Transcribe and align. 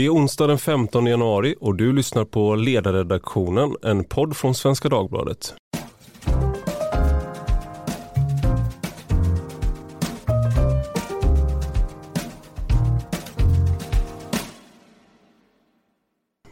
Det 0.00 0.06
är 0.06 0.10
onsdag 0.10 0.46
den 0.46 0.58
15 0.58 1.06
januari 1.06 1.54
och 1.60 1.74
du 1.74 1.92
lyssnar 1.92 2.24
på 2.24 2.54
Ledarredaktionen, 2.54 3.76
en 3.82 4.04
podd 4.04 4.36
från 4.36 4.54
Svenska 4.54 4.88
Dagbladet. 4.88 5.54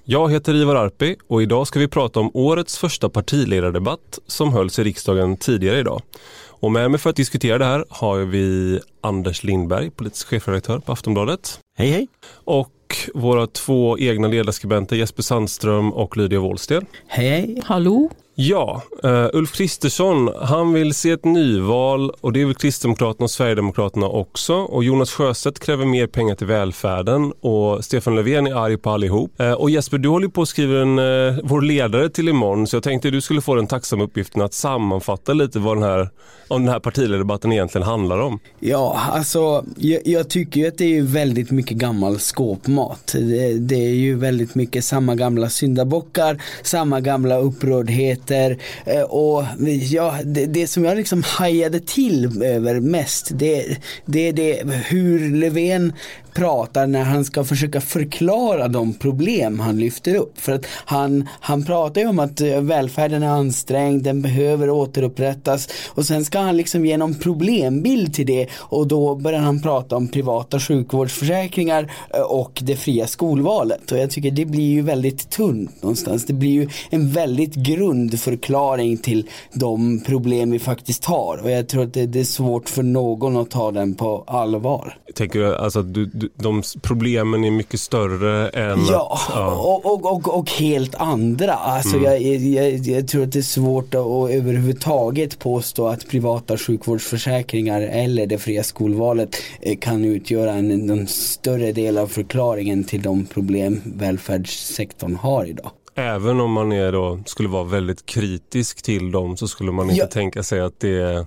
Jag 0.05 0.33
heter 0.33 0.55
Ivar 0.55 0.75
Arpi 0.75 1.17
och 1.29 1.43
idag 1.43 1.67
ska 1.67 1.79
vi 1.79 1.89
prata 1.89 2.21
om 2.21 2.31
årets 2.35 2.79
första 2.79 3.09
partiledardebatt 3.09 4.19
som 4.27 4.53
hölls 4.53 4.79
i 4.79 4.85
riksdagen 4.85 5.37
tidigare 5.37 5.79
idag. 5.79 6.03
Och 6.49 6.73
med 6.73 6.91
mig 6.91 7.01
för 7.01 7.11
att 7.11 7.17
diskutera 7.17 7.59
det 7.59 7.65
här 7.65 7.85
har 7.89 8.19
vi 8.19 8.81
Anders 9.01 9.45
Lindberg, 9.45 9.91
politisk 9.91 10.29
chefredaktör 10.29 10.79
på 10.79 10.93
Aftonbladet. 10.93 11.61
Hej 11.77 11.91
hej! 11.91 12.09
Och 12.45 12.73
våra 13.15 13.47
två 13.47 13.99
egna 13.99 14.29
ledarskribenter 14.29 14.97
Jesper 14.97 15.23
Sandström 15.23 15.93
och 15.93 16.17
Lydia 16.17 16.41
Wåhlsten. 16.41 16.87
Hej 17.07 17.29
hej! 17.29 17.63
Hallå! 17.65 18.11
Ja, 18.41 18.83
uh, 19.05 19.29
Ulf 19.33 19.53
Kristersson, 19.53 20.31
han 20.41 20.73
vill 20.73 20.95
se 20.95 21.11
ett 21.11 21.25
nyval 21.25 22.11
och 22.21 22.33
det 22.33 22.45
vill 22.45 22.55
Kristdemokraterna 22.55 23.25
och 23.25 23.31
Sverigedemokraterna 23.31 24.07
också. 24.09 24.55
Och 24.55 24.85
Jonas 24.85 25.11
Sjöstedt 25.13 25.59
kräver 25.59 25.85
mer 25.85 26.07
pengar 26.07 26.35
till 26.35 26.47
välfärden 26.47 27.33
och 27.41 27.85
Stefan 27.85 28.17
Löfven 28.17 28.47
är 28.47 28.55
arg 28.55 28.77
på 28.77 28.91
allihop. 28.91 29.33
Uh, 29.41 29.53
och 29.53 29.71
Jesper, 29.71 29.99
du 29.99 30.09
håller 30.09 30.29
på 30.29 30.43
att 30.43 30.49
skriva 30.49 30.81
en, 30.81 30.99
uh, 30.99 31.39
vår 31.43 31.61
ledare 31.61 32.09
till 32.09 32.29
imorgon 32.29 32.67
så 32.67 32.77
jag 32.77 32.83
tänkte 32.83 33.11
du 33.11 33.21
skulle 33.21 33.41
få 33.41 33.55
den 33.55 33.67
tacksamma 33.67 34.05
uppgiften 34.05 34.43
att 34.43 34.55
sammanfatta 34.55 35.33
lite 35.33 35.59
vad 35.59 35.77
den 35.77 35.85
här, 35.85 36.11
om 36.49 36.65
den 36.65 36.73
här 36.73 36.81
partiledardebatten 36.81 37.53
egentligen 37.53 37.87
handlar 37.87 38.19
om. 38.19 38.39
Ja, 38.61 39.01
alltså 39.13 39.65
jag, 39.77 40.01
jag 40.05 40.29
tycker 40.29 40.61
ju 40.61 40.69
att 40.69 40.79
det 40.79 40.99
är 40.99 41.03
väldigt 41.03 41.51
mycket 41.51 41.77
gammal 41.77 42.19
skåpmat. 42.19 43.15
Det, 43.19 43.59
det 43.59 43.87
är 43.87 43.95
ju 43.95 44.15
väldigt 44.15 44.55
mycket 44.55 44.85
samma 44.85 45.15
gamla 45.15 45.51
syndabockar, 45.51 46.43
samma 46.63 47.01
gamla 47.01 47.39
upprördhet 47.39 48.28
nyheter 48.29 48.59
eh, 48.87 49.03
och 49.03 49.45
ja, 49.91 50.19
det, 50.25 50.47
det, 50.47 50.67
som 50.67 50.85
jag 50.85 50.97
liksom 50.97 51.23
hajade 51.23 51.81
till 51.81 52.43
över 52.43 52.81
mest 52.81 53.29
det, 53.31 53.77
det 54.05 54.29
är 54.29 54.33
det 54.33 54.63
hur 54.89 55.31
Löfven 55.31 55.93
pratar 56.39 56.87
när 56.87 57.05
han 57.05 57.25
ska 57.25 57.45
försöka 57.45 57.81
förklara 57.81 58.69
de 58.69 58.95
problem 58.95 59.61
han 59.61 59.79
lyfter 59.79 60.15
upp. 60.15 60.41
För 60.41 60.53
att 60.53 60.67
han, 60.85 61.29
han 61.41 61.65
pratar 61.65 62.01
ju 62.01 62.07
om 62.07 62.19
att 62.19 62.41
eh, 62.41 62.61
välfärden 62.61 63.23
är 63.23 63.29
ansträngd, 63.29 64.03
den 64.03 64.23
behöver 64.23 64.71
återupprättas 64.71 65.69
och 65.89 66.05
sen 66.05 66.25
ska 66.25 66.39
han 66.39 66.57
liksom 66.57 66.87
ge 66.87 66.97
någon 66.97 67.15
problembild 67.15 68.15
till 68.15 68.27
det 68.27 68.47
och 68.57 68.87
då 68.87 69.15
börjar 69.15 69.41
han 69.41 69.63
prata 69.63 69.97
om 69.97 70.09
privata 70.09 70.61
sjukvårdsförsäkringar 70.61 71.93
eh, 72.15 72.21
och 72.21 72.61
det 72.63 72.77
fria 72.77 73.07
skolvalet 73.07 73.93
och 73.93 73.99
jag 73.99 74.11
tycker 74.11 74.31
det 74.31 74.45
blir 74.45 74.71
ju 74.71 74.83
väldigt 74.83 75.31
tunt 75.31 75.83
någonstans. 75.83 76.27
Det 76.27 76.33
blir 76.33 76.51
ju 76.51 76.69
en 76.91 77.11
väldigt 77.11 77.55
grundförklaring 77.55 78.97
till 78.97 79.29
de 79.53 80.01
problem 80.01 80.51
vi 80.51 80.59
faktiskt 80.59 81.05
har 81.05 81.41
och 81.43 81.51
jag 81.51 81.69
tror 81.69 81.83
att 81.83 81.95
det, 81.95 82.07
det 82.07 82.21
är 82.21 82.25
svårt 82.25 82.69
för 82.69 82.83
någon 82.83 83.37
att 83.37 83.51
ta 83.51 83.71
den 83.71 83.95
på 83.95 84.25
allvar. 84.27 84.99
Tänker 85.15 85.39
du 85.39 85.57
alltså 85.57 85.79
att 85.79 85.95
du, 85.95 86.07
du 86.07 86.28
de 86.35 86.63
problemen 86.83 87.45
är 87.45 87.51
mycket 87.51 87.81
större 87.81 88.49
än 88.49 88.87
Ja, 88.91 89.19
att, 89.29 89.35
ja. 89.35 89.55
Och, 89.55 89.87
och, 89.87 90.13
och, 90.13 90.39
och, 90.39 90.51
helt 90.51 90.95
andra. 90.95 91.55
Alltså 91.55 91.97
mm. 91.97 92.05
jag, 92.05 92.23
jag, 92.23 92.79
jag, 92.79 93.09
tror 93.09 93.23
att 93.23 93.33
det 93.33 93.39
är 93.39 93.43
svårt 93.43 93.95
att 93.95 94.31
överhuvudtaget 94.31 95.39
påstå 95.39 95.89
att 95.89 96.09
privata 96.09 96.57
sjukvårdsförsäkringar 96.57 97.81
eller 97.81 98.27
det 98.27 98.39
fria 98.39 98.63
skolvalet 98.63 99.37
eh, 99.61 99.79
kan 99.79 100.05
utgöra 100.05 100.53
en, 100.53 100.91
en 100.91 101.07
större 101.07 101.73
del 101.73 101.99
av 101.99 102.07
förklaringen 102.07 102.85
till 102.85 103.03
de 103.03 103.27
problem 103.27 103.83
välfärdssektorn 103.85 105.17
har 105.17 105.45
idag. 105.45 105.71
Även 105.95 106.41
om 106.41 106.53
man 106.53 106.73
är 106.73 106.93
då, 106.93 107.21
skulle 107.27 107.49
vara 107.49 107.65
väldigt 107.65 108.07
kritisk 108.07 108.83
till 108.83 109.11
dem 109.11 109.37
så 109.37 109.49
skulle 109.49 109.73
man 109.73 109.91
inte 109.91 110.01
ja. 110.01 110.07
tänka 110.07 110.43
sig 110.43 110.61
att 110.61 110.81
det 110.81 111.03
är 111.03 111.27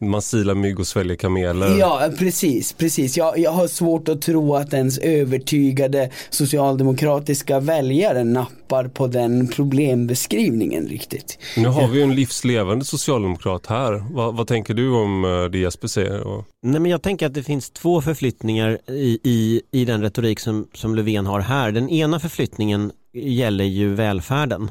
man 0.00 0.22
silar 0.22 0.54
mygg 0.54 0.80
och 0.80 0.86
sväljer 0.86 1.16
kameler. 1.16 1.78
Ja, 1.78 2.10
precis. 2.18 2.72
precis. 2.72 3.16
Jag, 3.16 3.38
jag 3.38 3.50
har 3.50 3.66
svårt 3.66 4.08
att 4.08 4.22
tro 4.22 4.54
att 4.54 4.72
ens 4.72 4.98
övertygade 4.98 6.10
socialdemokratiska 6.30 7.60
väljare 7.60 8.24
nappar 8.24 8.88
på 8.88 9.06
den 9.06 9.48
problembeskrivningen 9.48 10.86
riktigt. 10.86 11.38
Nu 11.56 11.68
har 11.68 11.88
vi 11.88 12.02
en 12.02 12.14
livslevande 12.14 12.84
socialdemokrat 12.84 13.66
här. 13.66 14.14
Va, 14.14 14.30
vad 14.30 14.46
tänker 14.46 14.74
du 14.74 14.90
om 14.90 15.24
eh, 15.24 15.44
det 15.44 15.58
Jesper 15.58 15.88
säger? 15.88 16.44
Nej, 16.62 16.80
men 16.80 16.90
jag 16.90 17.02
tänker 17.02 17.26
att 17.26 17.34
det 17.34 17.42
finns 17.42 17.70
två 17.70 18.02
förflyttningar 18.02 18.78
i, 18.86 19.18
i, 19.24 19.62
i 19.70 19.84
den 19.84 20.02
retorik 20.02 20.40
som, 20.40 20.68
som 20.74 20.94
Löfven 20.94 21.26
har 21.26 21.40
här. 21.40 21.72
Den 21.72 21.88
ena 21.88 22.20
förflyttningen 22.20 22.92
gäller 23.12 23.64
ju 23.64 23.94
välfärden 23.94 24.70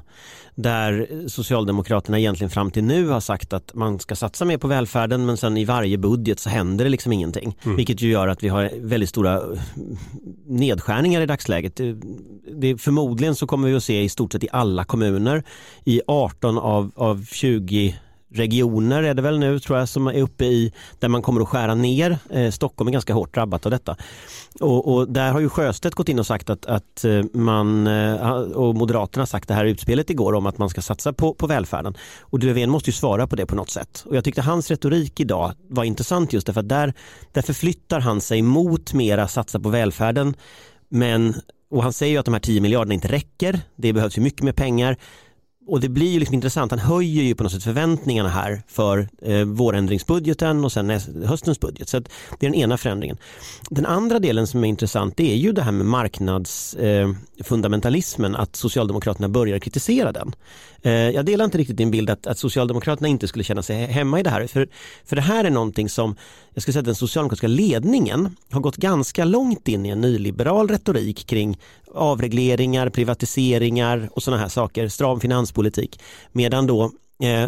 där 0.55 1.07
Socialdemokraterna 1.27 2.19
egentligen 2.19 2.49
fram 2.49 2.71
till 2.71 2.83
nu 2.83 3.07
har 3.07 3.19
sagt 3.19 3.53
att 3.53 3.73
man 3.73 3.99
ska 3.99 4.15
satsa 4.15 4.45
mer 4.45 4.57
på 4.57 4.67
välfärden 4.67 5.25
men 5.25 5.37
sen 5.37 5.57
i 5.57 5.65
varje 5.65 5.97
budget 5.97 6.39
så 6.39 6.49
händer 6.49 6.85
det 6.85 6.89
liksom 6.89 7.13
ingenting. 7.13 7.57
Mm. 7.63 7.77
Vilket 7.77 8.01
ju 8.01 8.09
gör 8.09 8.27
att 8.27 8.43
vi 8.43 8.47
har 8.49 8.71
väldigt 8.79 9.09
stora 9.09 9.41
nedskärningar 10.45 11.21
i 11.21 11.25
dagsläget. 11.25 11.75
Det, 11.75 11.97
det, 12.55 12.77
förmodligen 12.77 13.35
så 13.35 13.47
kommer 13.47 13.69
vi 13.69 13.75
att 13.75 13.83
se 13.83 14.01
i 14.01 14.09
stort 14.09 14.31
sett 14.31 14.43
i 14.43 14.47
alla 14.51 14.83
kommuner 14.83 15.43
i 15.85 16.01
18 16.07 16.57
av, 16.57 16.91
av 16.95 17.25
20 17.25 17.95
regioner 18.37 19.03
är 19.03 19.13
det 19.13 19.21
väl 19.21 19.39
nu 19.39 19.59
tror 19.59 19.79
jag 19.79 19.89
som 19.89 20.07
är 20.07 20.21
uppe 20.21 20.45
i 20.45 20.73
där 20.99 21.07
man 21.07 21.21
kommer 21.21 21.41
att 21.41 21.47
skära 21.47 21.75
ner. 21.75 22.17
Eh, 22.29 22.51
Stockholm 22.51 22.87
är 22.87 22.91
ganska 22.91 23.13
hårt 23.13 23.33
drabbat 23.33 23.65
av 23.65 23.71
detta. 23.71 23.95
Och, 24.59 24.93
och, 24.93 25.09
där 25.09 25.31
har 25.31 25.39
ju 25.39 25.49
Sjöstedt 25.49 25.95
gått 25.95 26.09
in 26.09 26.19
och 26.19 26.27
sagt 26.27 26.49
att, 26.49 26.65
att 26.65 27.05
eh, 27.05 27.23
man 27.33 27.87
eh, 27.87 28.29
och 28.41 28.75
Moderaterna 28.75 29.25
sagt 29.25 29.47
det 29.47 29.53
här 29.53 29.65
utspelet 29.65 30.09
igår 30.09 30.33
om 30.33 30.45
att 30.45 30.57
man 30.57 30.69
ska 30.69 30.81
satsa 30.81 31.13
på, 31.13 31.33
på 31.33 31.47
välfärden. 31.47 31.97
Och 32.21 32.43
Löfven 32.43 32.69
måste 32.69 32.89
ju 32.89 32.93
svara 32.93 33.27
på 33.27 33.35
det 33.35 33.45
på 33.45 33.55
något 33.55 33.69
sätt. 33.69 34.03
Och 34.05 34.15
jag 34.15 34.23
tyckte 34.23 34.41
hans 34.41 34.71
retorik 34.71 35.19
idag 35.19 35.51
var 35.69 35.83
intressant 35.83 36.33
just 36.33 36.47
därför 36.47 36.61
att 36.61 36.69
där, 36.69 36.93
där 37.31 37.41
förflyttar 37.41 37.99
han 37.99 38.21
sig 38.21 38.41
mot 38.41 38.93
mera 38.93 39.27
satsa 39.27 39.59
på 39.59 39.69
välfärden. 39.69 40.35
Men 40.89 41.35
och 41.69 41.83
han 41.83 41.93
säger 41.93 42.11
ju 42.13 42.17
att 42.19 42.25
de 42.25 42.33
här 42.33 42.41
10 42.41 42.61
miljarderna 42.61 42.93
inte 42.93 43.07
räcker. 43.07 43.59
Det 43.75 43.93
behövs 43.93 44.17
ju 44.17 44.21
mycket 44.21 44.43
mer 44.43 44.51
pengar 44.51 44.97
och 45.67 45.79
det 45.79 45.89
blir 45.89 46.11
ju 46.11 46.19
liksom 46.19 46.33
intressant, 46.33 46.71
han 46.71 46.79
höjer 46.79 47.23
ju 47.23 47.35
på 47.35 47.43
något 47.43 47.51
sätt 47.51 47.63
förväntningarna 47.63 48.29
här 48.29 48.61
för 48.67 49.07
eh, 49.21 49.43
vårändringsbudgeten 49.43 50.65
och 50.65 50.71
sen 50.71 50.89
höstens 51.25 51.59
budget. 51.59 51.89
Så 51.89 51.99
det 51.99 52.09
är 52.45 52.49
den 52.49 52.55
ena 52.55 52.77
förändringen. 52.77 53.17
Den 53.69 53.85
andra 53.85 54.19
delen 54.19 54.47
som 54.47 54.63
är 54.63 54.67
intressant 54.67 55.17
det 55.17 55.31
är 55.31 55.37
ju 55.37 55.51
det 55.51 55.61
här 55.61 55.71
med 55.71 55.85
marknadsfundamentalismen, 55.85 58.35
eh, 58.35 58.41
att 58.41 58.55
Socialdemokraterna 58.55 59.29
börjar 59.29 59.59
kritisera 59.59 60.11
den. 60.11 60.35
Eh, 60.81 60.91
jag 60.91 61.25
delar 61.25 61.45
inte 61.45 61.57
riktigt 61.57 61.77
din 61.77 61.91
bild 61.91 62.09
att, 62.09 62.27
att, 62.27 62.37
Socialdemokraterna 62.37 63.07
inte 63.07 63.27
skulle 63.27 63.43
känna 63.43 63.63
sig 63.63 63.85
hemma 63.85 64.19
i 64.19 64.23
det 64.23 64.29
här. 64.29 64.47
För, 64.47 64.67
för 65.05 65.15
det 65.15 65.21
här 65.21 65.43
är 65.43 65.49
någonting 65.49 65.89
som, 65.89 66.15
jag 66.53 66.61
skulle 66.61 66.73
säga 66.73 66.81
att 66.81 66.85
den 66.85 66.95
socialdemokratiska 66.95 67.47
ledningen 67.47 68.35
har 68.51 68.61
gått 68.61 68.77
ganska 68.77 69.25
långt 69.25 69.67
in 69.67 69.85
i 69.85 69.89
en 69.89 70.01
nyliberal 70.01 70.67
retorik 70.67 71.27
kring 71.27 71.57
avregleringar, 71.93 72.89
privatiseringar 72.89 74.09
och 74.13 74.23
sådana 74.23 74.41
här 74.41 74.49
saker, 74.49 74.87
stram 74.87 75.19
finanspolitik. 75.19 75.99
Medan 76.31 76.67
då 76.67 76.91
eh, 77.23 77.45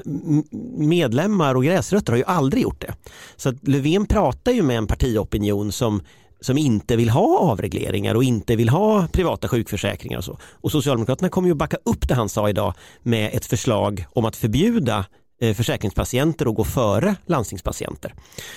medlemmar 0.77 1.55
och 1.55 1.63
gräsrötter 1.63 2.11
har 2.11 2.17
ju 2.17 2.23
aldrig 2.23 2.63
gjort 2.63 2.81
det. 2.81 2.93
Så 3.35 3.49
att 3.49 3.67
Löfven 3.67 4.05
pratar 4.05 4.51
ju 4.51 4.63
med 4.63 4.77
en 4.77 4.87
partiopinion 4.87 5.71
som 5.71 6.01
som 6.41 6.57
inte 6.57 6.95
vill 6.95 7.09
ha 7.09 7.39
avregleringar 7.39 8.15
och 8.15 8.23
inte 8.23 8.55
vill 8.55 8.69
ha 8.69 9.07
privata 9.07 9.47
sjukförsäkringar 9.47 10.17
och 10.17 10.23
så. 10.23 10.37
Och 10.51 10.71
Socialdemokraterna 10.71 11.29
kommer 11.29 11.47
ju 11.47 11.53
backa 11.53 11.77
upp 11.83 12.07
det 12.07 12.13
han 12.13 12.29
sa 12.29 12.49
idag 12.49 12.73
med 13.03 13.29
ett 13.33 13.45
förslag 13.45 14.05
om 14.13 14.25
att 14.25 14.35
förbjuda 14.35 15.05
Eh, 15.41 15.53
försäkringspatienter 15.53 16.47
och 16.47 16.55
gå 16.55 16.63
före 16.63 17.15
landstingspatienter. 17.25 18.13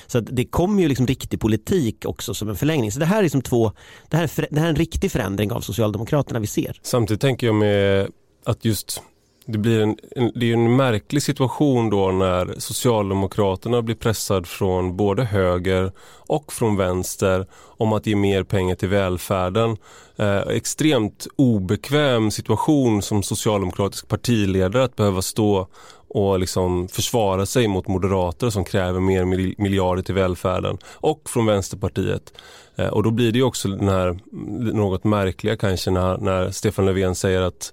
Så 0.06 0.20
det 0.20 0.44
kommer 0.44 0.82
ju 0.82 0.88
liksom 0.88 1.06
riktig 1.06 1.40
politik 1.40 2.04
också 2.04 2.34
som 2.34 2.48
en 2.48 2.56
förlängning. 2.56 2.92
Så 2.92 3.00
det 3.00 3.06
här 3.06 3.18
är, 3.18 3.22
liksom 3.22 3.42
två, 3.42 3.72
det 4.08 4.16
här 4.16 4.24
är, 4.24 4.46
det 4.50 4.60
här 4.60 4.66
är 4.66 4.70
en 4.70 4.76
riktig 4.76 5.12
förändring 5.12 5.52
av 5.52 5.60
Socialdemokraterna 5.60 6.40
vi 6.40 6.46
ser. 6.46 6.80
Samtidigt 6.82 7.20
tänker 7.20 7.46
jag 7.46 7.54
med 7.54 8.08
att 8.44 8.64
just 8.64 9.02
det 9.52 9.58
blir 9.58 9.80
en, 9.80 9.96
en, 10.16 10.32
det 10.34 10.50
är 10.50 10.54
en 10.54 10.76
märklig 10.76 11.22
situation 11.22 11.90
då 11.90 12.12
när 12.12 12.54
Socialdemokraterna 12.58 13.82
blir 13.82 13.94
pressad 13.94 14.46
från 14.46 14.96
både 14.96 15.24
höger 15.24 15.92
och 16.16 16.52
från 16.52 16.76
vänster 16.76 17.46
om 17.54 17.92
att 17.92 18.06
ge 18.06 18.16
mer 18.16 18.42
pengar 18.42 18.74
till 18.74 18.88
välfärden. 18.88 19.76
Eh, 20.16 20.38
extremt 20.38 21.26
obekväm 21.36 22.30
situation 22.30 23.02
som 23.02 23.22
socialdemokratisk 23.22 24.08
partiledare 24.08 24.84
att 24.84 24.96
behöva 24.96 25.22
stå 25.22 25.68
och 26.08 26.38
liksom 26.38 26.88
försvara 26.88 27.46
sig 27.46 27.68
mot 27.68 27.88
moderater 27.88 28.50
som 28.50 28.64
kräver 28.64 29.00
mer 29.00 29.24
miljarder 29.62 30.02
till 30.02 30.14
välfärden 30.14 30.78
och 30.84 31.30
från 31.30 31.46
Vänsterpartiet. 31.46 32.32
Eh, 32.76 32.86
och 32.86 33.02
då 33.02 33.10
blir 33.10 33.32
det 33.32 33.42
också 33.42 33.68
den 33.68 33.88
här 33.88 34.08
mm, 34.08 34.20
något 34.76 35.04
märkliga 35.04 35.56
kanske 35.56 35.90
när, 35.90 36.18
när 36.18 36.50
Stefan 36.50 36.86
Löfven 36.86 37.14
säger 37.14 37.40
att 37.40 37.72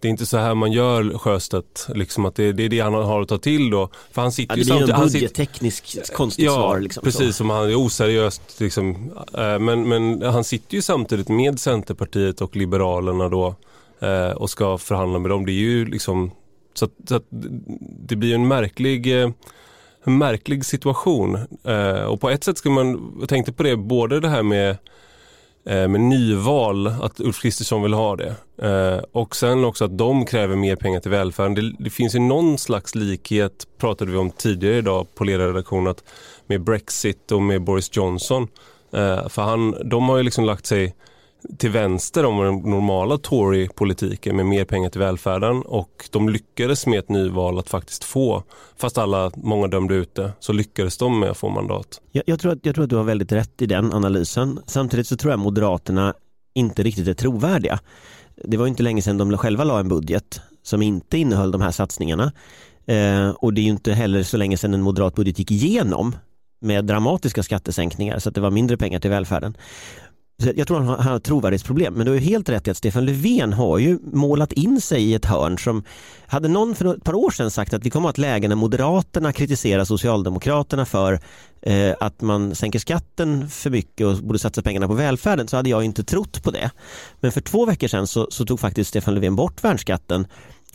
det 0.00 0.08
är 0.08 0.10
inte 0.10 0.26
så 0.26 0.38
här 0.38 0.54
man 0.54 0.72
gör 0.72 1.18
Sjöstedt, 1.18 1.86
liksom 1.94 2.24
att 2.24 2.34
det, 2.34 2.52
det 2.52 2.62
är 2.62 2.68
det 2.68 2.80
han 2.80 2.94
har 2.94 3.20
att 3.20 3.28
ta 3.28 3.38
till 3.38 3.70
då. 3.70 3.88
För 4.12 4.22
han 4.22 4.32
sitter 4.32 4.56
ja, 4.56 4.64
det 4.64 4.80
ju 4.80 4.84
blir 4.84 4.94
en 4.94 5.00
budgettekniskt 5.00 6.12
konstigt 6.12 6.44
ja, 6.44 6.52
svar. 6.52 6.80
Liksom, 6.80 7.02
precis, 7.02 7.26
så. 7.26 7.32
som 7.32 7.50
han 7.50 7.70
är 7.70 7.74
oseriöst. 7.74 8.60
Liksom. 8.60 9.12
Eh, 9.38 9.58
men, 9.58 9.88
men 9.88 10.22
han 10.22 10.44
sitter 10.44 10.74
ju 10.74 10.82
samtidigt 10.82 11.28
med 11.28 11.60
Centerpartiet 11.60 12.40
och 12.40 12.56
Liberalerna 12.56 13.28
då 13.28 13.54
eh, 14.00 14.30
och 14.30 14.50
ska 14.50 14.78
förhandla 14.78 15.18
med 15.18 15.30
dem. 15.30 15.46
Det 15.46 15.52
är 15.52 15.54
ju 15.54 15.86
liksom 15.86 16.30
så 16.74 16.84
att, 16.84 16.92
så 17.08 17.14
att 17.14 17.26
det 18.08 18.16
blir 18.16 18.34
en 18.34 18.48
märklig 18.48 19.22
eh, 19.22 19.30
en 20.04 20.18
märklig 20.18 20.64
situation. 20.64 21.38
och 22.06 22.20
på 22.20 22.30
ett 22.30 22.44
sätt 22.44 22.58
ska 22.58 22.70
man, 22.70 23.16
jag 23.20 23.28
tänkte 23.28 23.52
på 23.52 23.62
det, 23.62 23.76
både 23.76 24.20
det 24.20 24.28
här 24.28 24.42
med 24.42 24.76
Eh, 25.64 25.88
med 25.88 26.00
nyval, 26.00 26.86
att 26.86 27.20
Ulf 27.20 27.42
Kristersson 27.42 27.82
vill 27.82 27.92
ha 27.92 28.16
det. 28.16 28.34
Eh, 28.62 29.04
och 29.12 29.36
sen 29.36 29.64
också 29.64 29.84
att 29.84 29.98
de 29.98 30.26
kräver 30.26 30.56
mer 30.56 30.76
pengar 30.76 31.00
till 31.00 31.10
välfärden. 31.10 31.54
Det, 31.54 31.72
det 31.78 31.90
finns 31.90 32.14
ju 32.14 32.18
någon 32.18 32.58
slags 32.58 32.94
likhet, 32.94 33.66
pratade 33.78 34.10
vi 34.10 34.16
om 34.16 34.30
tidigare 34.30 34.76
idag 34.76 35.14
på 35.14 35.24
ledarredaktionen, 35.24 35.94
med 36.46 36.64
Brexit 36.64 37.32
och 37.32 37.42
med 37.42 37.62
Boris 37.62 37.96
Johnson. 37.96 38.48
Eh, 38.92 39.28
för 39.28 39.42
han, 39.42 39.74
de 39.84 40.08
har 40.08 40.16
ju 40.16 40.22
liksom 40.22 40.44
lagt 40.44 40.66
sig 40.66 40.94
till 41.58 41.70
vänster 41.70 42.24
om 42.24 42.44
den 42.44 42.70
normala 42.70 43.18
Tory-politiken 43.18 44.36
med 44.36 44.46
mer 44.46 44.64
pengar 44.64 44.90
till 44.90 45.00
välfärden 45.00 45.62
och 45.62 46.08
de 46.10 46.28
lyckades 46.28 46.86
med 46.86 46.98
ett 46.98 47.08
nyval 47.08 47.58
att 47.58 47.68
faktiskt 47.68 48.04
få, 48.04 48.42
fast 48.76 48.98
alla, 48.98 49.30
många 49.34 49.66
dömde 49.66 49.94
ut 49.94 50.14
det, 50.14 50.32
så 50.40 50.52
lyckades 50.52 50.98
de 50.98 51.20
med 51.20 51.30
att 51.30 51.38
få 51.38 51.48
mandat. 51.48 52.00
Jag, 52.12 52.24
jag, 52.26 52.40
tror 52.40 52.52
att, 52.52 52.58
jag 52.62 52.74
tror 52.74 52.84
att 52.84 52.90
du 52.90 52.96
har 52.96 53.04
väldigt 53.04 53.32
rätt 53.32 53.62
i 53.62 53.66
den 53.66 53.92
analysen. 53.92 54.60
Samtidigt 54.66 55.06
så 55.06 55.16
tror 55.16 55.32
jag 55.32 55.40
Moderaterna 55.40 56.14
inte 56.54 56.82
riktigt 56.82 57.08
är 57.08 57.14
trovärdiga. 57.14 57.80
Det 58.44 58.56
var 58.56 58.66
inte 58.66 58.82
länge 58.82 59.02
sedan 59.02 59.18
de 59.18 59.38
själva 59.38 59.64
la 59.64 59.80
en 59.80 59.88
budget 59.88 60.40
som 60.62 60.82
inte 60.82 61.18
innehöll 61.18 61.50
de 61.50 61.60
här 61.60 61.70
satsningarna. 61.70 62.32
Eh, 62.86 63.30
och 63.30 63.54
det 63.54 63.60
är 63.60 63.62
ju 63.62 63.70
inte 63.70 63.92
heller 63.92 64.22
så 64.22 64.36
länge 64.36 64.56
sedan 64.56 64.74
en 64.74 64.82
moderat 64.82 65.14
budget 65.14 65.38
gick 65.38 65.50
igenom 65.50 66.16
med 66.60 66.84
dramatiska 66.84 67.42
skattesänkningar 67.42 68.18
så 68.18 68.28
att 68.28 68.34
det 68.34 68.40
var 68.40 68.50
mindre 68.50 68.76
pengar 68.76 69.00
till 69.00 69.10
välfärden. 69.10 69.56
Jag 70.56 70.68
tror 70.68 70.80
han 70.80 71.06
har 71.06 71.16
ett 71.16 71.24
trovärdighetsproblem, 71.24 71.94
men 71.94 72.06
du 72.06 72.12
har 72.12 72.18
helt 72.18 72.48
rätt 72.48 72.68
i 72.68 72.70
att 72.70 72.76
Stefan 72.76 73.06
Löfven 73.06 73.52
har 73.52 73.78
ju 73.78 73.98
målat 74.12 74.52
in 74.52 74.80
sig 74.80 75.02
i 75.02 75.14
ett 75.14 75.24
hörn 75.24 75.58
som 75.58 75.84
hade 76.26 76.48
någon 76.48 76.74
för 76.74 76.94
ett 76.94 77.04
par 77.04 77.14
år 77.14 77.30
sedan 77.30 77.50
sagt 77.50 77.74
att 77.74 77.86
vi 77.86 77.90
kommer 77.90 78.08
att 78.08 78.16
ha 78.16 78.24
ett 78.24 78.30
läge 78.30 78.48
när 78.48 78.56
Moderaterna 78.56 79.32
kritiserar 79.32 79.84
Socialdemokraterna 79.84 80.84
för 80.84 81.20
eh, 81.62 81.94
att 82.00 82.20
man 82.20 82.54
sänker 82.54 82.78
skatten 82.78 83.48
för 83.48 83.70
mycket 83.70 84.06
och 84.06 84.16
borde 84.16 84.38
satsa 84.38 84.62
pengarna 84.62 84.88
på 84.88 84.94
välfärden 84.94 85.48
så 85.48 85.56
hade 85.56 85.70
jag 85.70 85.84
inte 85.84 86.04
trott 86.04 86.42
på 86.42 86.50
det. 86.50 86.70
Men 87.20 87.32
för 87.32 87.40
två 87.40 87.66
veckor 87.66 87.88
sedan 87.88 88.06
så, 88.06 88.26
så 88.30 88.46
tog 88.46 88.60
faktiskt 88.60 88.90
Stefan 88.90 89.14
Löfven 89.14 89.36
bort 89.36 89.64
värnskatten 89.64 90.26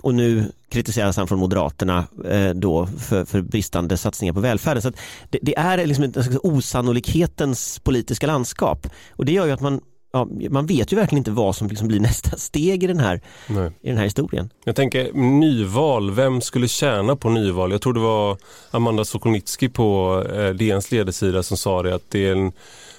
och 0.05 0.15
nu 0.15 0.51
kritiseras 0.69 1.17
han 1.17 1.27
från 1.27 1.39
Moderaterna 1.39 2.07
eh, 2.25 2.49
då 2.49 2.87
för, 2.87 3.25
för, 3.25 3.41
bristande 3.41 3.97
satsningar 3.97 4.33
på 4.33 4.39
välfärden. 4.39 4.81
Så 4.81 4.91
det, 5.29 5.39
det, 5.41 5.57
är 5.57 5.85
liksom 5.85 6.03
en 6.03 6.13
osannolikhetens 6.43 7.79
politiska 7.79 8.27
landskap 8.27 8.87
och 9.11 9.25
det 9.25 9.31
gör 9.31 9.45
ju 9.45 9.51
att 9.51 9.61
man 9.61 9.81
Ja, 10.11 10.27
man 10.49 10.65
vet 10.65 10.91
ju 10.91 10.95
verkligen 10.95 11.17
inte 11.17 11.31
vad 11.31 11.55
som 11.55 11.67
liksom 11.67 11.87
blir 11.87 11.99
nästa 12.09 12.37
steg 12.37 12.83
i 12.83 12.87
den, 12.87 12.99
här, 12.99 13.21
i 13.81 13.87
den 13.89 13.97
här 13.97 14.03
historien. 14.03 14.49
Jag 14.65 14.75
tänker 14.75 15.13
nyval, 15.13 16.11
vem 16.11 16.41
skulle 16.41 16.67
tjäna 16.67 17.15
på 17.15 17.29
nyval? 17.29 17.71
Jag 17.71 17.81
tror 17.81 17.93
det 17.93 17.99
var 17.99 18.37
Amanda 18.71 19.05
Sokolnitsky 19.05 19.69
på 19.69 20.23
eh, 20.33 20.49
DNs 20.49 20.91
ledarsida 20.91 21.43
som 21.43 21.57
sa 21.57 21.83
det 21.83 21.95
att 21.95 22.11
det 22.11 22.27
är 22.27 22.31
en 22.31 22.51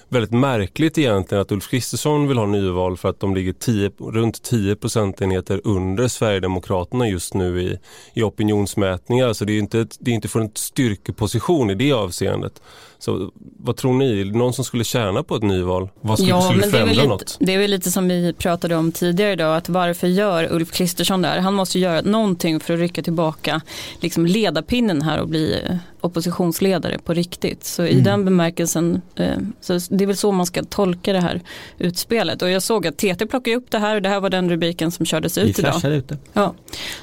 väldigt 0.09 0.33
märkligt 0.33 0.99
egentligen 0.99 1.43
att 1.43 1.53
Ulf 1.53 1.71
Kristersson 1.71 2.29
vill 2.29 2.39
ha 2.39 2.47
nyval 2.47 2.97
för 2.97 3.09
att 3.09 3.21
de 3.21 3.35
ligger 3.35 3.53
10, 3.53 3.91
runt 3.99 4.43
10 4.43 4.77
procentenheter 4.77 5.61
under 5.65 6.09
Sverigedemokraterna 6.09 7.09
just 7.09 7.35
nu 7.35 7.63
i, 7.63 7.79
i 8.15 8.23
opinionsmätningar. 8.23 9.33
Så 9.33 9.45
det 9.45 9.53
är 9.53 9.59
inte, 9.59 9.87
det 9.99 10.11
är 10.11 10.15
inte 10.15 10.29
för 10.29 10.41
en 10.41 10.51
styrkeposition 10.55 11.71
i 11.71 11.75
det 11.75 11.93
avseendet. 11.93 12.63
Så 12.99 13.31
vad 13.59 13.77
tror 13.77 13.95
ni? 13.95 14.25
Någon 14.25 14.53
som 14.53 14.65
skulle 14.65 14.85
tjäna 14.85 15.23
på 15.23 15.37
ett 15.37 15.43
nyval? 15.43 15.89
Vad 16.01 16.19
skulle, 16.19 16.31
ja, 16.31 16.43
skulle 16.43 16.61
men 16.61 16.71
det 16.71 16.79
är, 16.79 16.87
lite, 16.87 17.07
något? 17.07 17.37
det 17.41 17.55
är 17.55 17.59
väl 17.59 17.71
lite 17.71 17.91
som 17.91 18.09
vi 18.09 18.33
pratade 18.33 18.77
om 18.77 18.93
tidigare 18.93 19.33
idag, 19.33 19.57
att 19.57 19.69
varför 19.69 20.07
gör 20.07 20.53
Ulf 20.53 20.73
Kristersson 20.73 21.23
det 21.23 21.29
här? 21.29 21.39
Han 21.39 21.55
måste 21.55 21.79
göra 21.79 22.01
någonting 22.01 22.61
för 22.61 22.75
att 22.75 22.81
rycka 22.81 23.03
tillbaka 23.03 23.61
liksom 24.01 24.27
ledarpinnen 24.27 25.03
här 25.03 25.21
och 25.21 25.29
bli 25.29 25.63
oppositionsledare 26.07 26.99
på 26.99 27.15
riktigt. 27.15 27.65
Så 27.65 27.85
i 27.85 27.93
mm. 27.93 28.05
den 28.05 28.25
bemärkelsen, 28.25 29.03
eh, 29.17 29.37
så 29.61 29.73
det 29.91 30.05
är 30.05 30.07
väl 30.07 30.17
så 30.17 30.33
man 30.33 30.47
ska 30.47 30.63
tolka 30.63 31.13
det 31.13 31.21
här 31.21 31.41
utspelet. 31.79 32.43
Och 32.43 32.51
jag 32.51 32.63
såg 32.63 32.87
att 32.87 32.97
TT 32.97 33.27
plockade 33.27 33.57
upp 33.57 33.71
det 33.71 33.79
här 33.79 33.95
och 33.97 34.03
det 34.03 34.09
här 34.09 34.21
var 34.21 34.31
den 34.31 34.51
rubriken 34.51 34.91
som 34.91 35.07
kördes 35.07 35.39
ut 35.39 35.59
idag. 35.59 35.85
Ut 35.85 36.09
det. 36.09 36.19
Ja. 36.33 36.55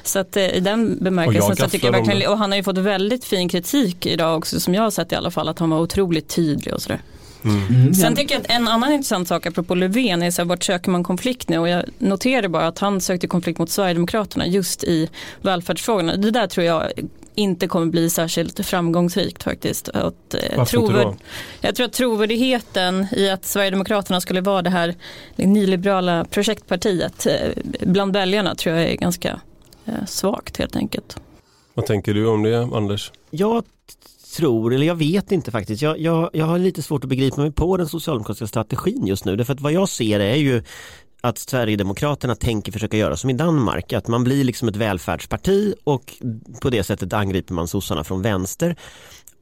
Så 0.02 0.18
att 0.18 0.36
eh, 0.36 0.56
i 0.56 0.60
den 0.60 0.98
bemärkelsen 1.00 1.56
så 1.56 1.68
tycker 1.68 1.86
jag 1.86 1.92
verkligen, 1.92 2.30
och 2.30 2.38
han 2.38 2.50
har 2.50 2.56
ju 2.56 2.62
fått 2.62 2.78
väldigt 2.78 3.24
fin 3.24 3.48
kritik 3.48 4.06
idag 4.06 4.38
också 4.38 4.60
som 4.60 4.74
jag 4.74 4.82
har 4.82 4.90
sett 4.90 5.12
i 5.12 5.14
alla 5.14 5.30
fall, 5.30 5.48
att 5.48 5.58
han 5.58 5.70
var 5.70 5.80
otroligt 5.80 6.28
tydlig 6.28 6.74
och 6.74 6.82
sådär. 6.82 7.00
Mm. 7.44 7.66
Mm. 7.68 7.94
Sen 7.94 8.16
tycker 8.16 8.34
jag 8.34 8.40
att 8.40 8.50
en 8.50 8.68
annan 8.68 8.92
intressant 8.92 9.28
sak 9.28 9.46
apropå 9.46 9.74
Löfven 9.74 10.22
är 10.22 10.30
så 10.30 10.42
här, 10.42 10.48
vart 10.48 10.62
söker 10.62 10.90
man 10.90 11.04
konflikt 11.04 11.48
nu 11.48 11.58
och 11.58 11.68
jag 11.68 11.84
noterar 11.98 12.48
bara 12.48 12.66
att 12.66 12.78
han 12.78 13.00
sökte 13.00 13.26
konflikt 13.26 13.58
mot 13.58 13.70
Sverigedemokraterna 13.70 14.46
just 14.46 14.84
i 14.84 15.08
välfärdsfrågorna. 15.42 16.16
Det 16.16 16.30
där 16.30 16.46
tror 16.46 16.66
jag 16.66 16.92
inte 17.34 17.68
kommer 17.68 17.86
bli 17.86 18.10
särskilt 18.10 18.66
framgångsrikt 18.66 19.42
faktiskt. 19.42 19.88
Att, 19.88 20.34
eh, 20.34 20.64
trovärd... 20.64 21.14
Jag 21.60 21.74
tror 21.74 21.86
att 21.86 21.92
trovärdigheten 21.92 23.06
i 23.12 23.30
att 23.30 23.44
Sverigedemokraterna 23.44 24.20
skulle 24.20 24.40
vara 24.40 24.62
det 24.62 24.70
här 24.70 24.94
det 25.36 25.46
nyliberala 25.46 26.24
projektpartiet 26.24 27.26
eh, 27.26 27.34
bland 27.80 28.12
väljarna 28.12 28.54
tror 28.54 28.76
jag 28.76 28.90
är 28.90 28.96
ganska 28.96 29.40
eh, 29.84 30.04
svagt 30.06 30.56
helt 30.56 30.76
enkelt. 30.76 31.16
Vad 31.74 31.86
tänker 31.86 32.14
du 32.14 32.26
om 32.26 32.42
det 32.42 32.62
Anders? 32.62 33.12
Jag 33.30 33.64
tror, 34.36 34.74
eller 34.74 34.86
jag 34.86 34.94
vet 34.94 35.32
inte 35.32 35.50
faktiskt, 35.50 35.82
jag, 35.82 35.98
jag, 36.00 36.30
jag 36.32 36.46
har 36.46 36.58
lite 36.58 36.82
svårt 36.82 37.04
att 37.04 37.10
begripa 37.10 37.40
mig 37.40 37.52
på 37.52 37.76
den 37.76 37.88
socialdemokratiska 37.88 38.46
strategin 38.46 39.06
just 39.06 39.24
nu. 39.24 39.36
Därför 39.36 39.52
att 39.52 39.60
vad 39.60 39.72
jag 39.72 39.88
ser 39.88 40.20
är 40.20 40.34
ju 40.34 40.62
att 41.24 41.38
Sverigedemokraterna 41.38 42.34
tänker 42.34 42.72
försöka 42.72 42.96
göra 42.96 43.16
som 43.16 43.30
i 43.30 43.32
Danmark, 43.32 43.92
att 43.92 44.08
man 44.08 44.24
blir 44.24 44.44
liksom 44.44 44.68
ett 44.68 44.76
välfärdsparti 44.76 45.74
och 45.84 46.14
på 46.62 46.70
det 46.70 46.84
sättet 46.84 47.12
angriper 47.12 47.54
man 47.54 47.68
sossarna 47.68 48.04
från 48.04 48.22
vänster. 48.22 48.76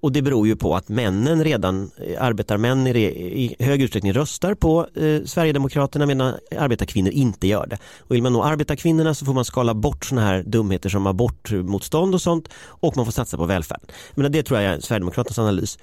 Och 0.01 0.13
det 0.13 0.23
beror 0.23 0.47
ju 0.47 0.57
på 0.57 0.77
att 0.77 0.89
männen 0.89 1.45
redan, 1.45 1.91
eh, 1.97 2.25
arbetarmän 2.25 2.87
i, 2.87 3.01
i 3.45 3.57
hög 3.59 3.83
utsträckning 3.83 4.13
röstar 4.13 4.55
på 4.55 4.87
eh, 4.95 5.25
Sverigedemokraterna 5.25 6.07
medan 6.07 6.35
arbetarkvinnor 6.59 7.11
inte 7.11 7.47
gör 7.47 7.67
det. 7.67 7.79
Och 7.99 8.15
vill 8.15 8.23
man 8.23 8.33
nå 8.33 8.43
arbetarkvinnorna 8.43 9.15
så 9.15 9.25
får 9.25 9.35
man 9.35 9.45
skala 9.45 9.75
bort 9.75 10.05
sådana 10.05 10.27
här 10.27 10.43
dumheter 10.43 10.89
som 10.89 11.07
abortmotstånd 11.07 12.15
och 12.15 12.23
sånt 12.23 12.49
och 12.67 12.97
man 12.97 13.05
får 13.05 13.13
satsa 13.13 13.37
på 13.37 13.45
välfärden. 13.47 13.87
Men 14.15 14.33
det 14.33 14.43
tror 14.43 14.61
jag 14.61 14.75
är 14.75 14.81
Sverigedemokraternas 14.81 15.39
analys. 15.39 15.79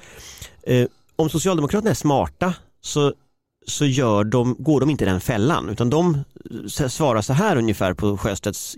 Eh, 0.63 0.88
om 1.16 1.30
Socialdemokraterna 1.30 1.90
är 1.90 1.96
smarta 1.96 2.54
så 2.81 3.13
så 3.69 3.86
gör 3.86 4.24
de, 4.24 4.56
går 4.60 4.80
de 4.80 4.89
inte 4.89 5.04
i 5.04 5.07
den 5.07 5.21
fällan 5.21 5.69
utan 5.69 5.89
de 5.89 6.18
svarar 6.68 7.21
så 7.21 7.33
här 7.33 7.56
ungefär 7.56 7.94
på 7.94 8.18
Sjöstedts, 8.18 8.77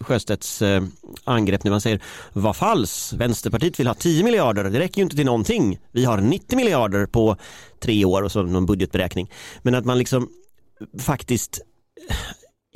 Sjöstedts 0.00 0.62
eh, 0.62 0.82
angrepp 1.24 1.64
när 1.64 1.70
man 1.70 1.80
säger 1.80 2.00
vad 2.32 2.56
falls, 2.56 3.12
Vänsterpartiet 3.12 3.80
vill 3.80 3.86
ha 3.86 3.94
10 3.94 4.24
miljarder, 4.24 4.64
det 4.64 4.78
räcker 4.78 4.98
ju 4.98 5.02
inte 5.02 5.16
till 5.16 5.26
någonting. 5.26 5.78
Vi 5.92 6.04
har 6.04 6.18
90 6.18 6.56
miljarder 6.56 7.06
på 7.06 7.36
tre 7.80 8.04
år 8.04 8.22
och 8.22 8.32
så 8.32 8.42
någon 8.42 8.66
budgetberäkning. 8.66 9.30
Men 9.62 9.74
att 9.74 9.84
man 9.84 9.98
liksom 9.98 10.28
faktiskt 10.98 11.60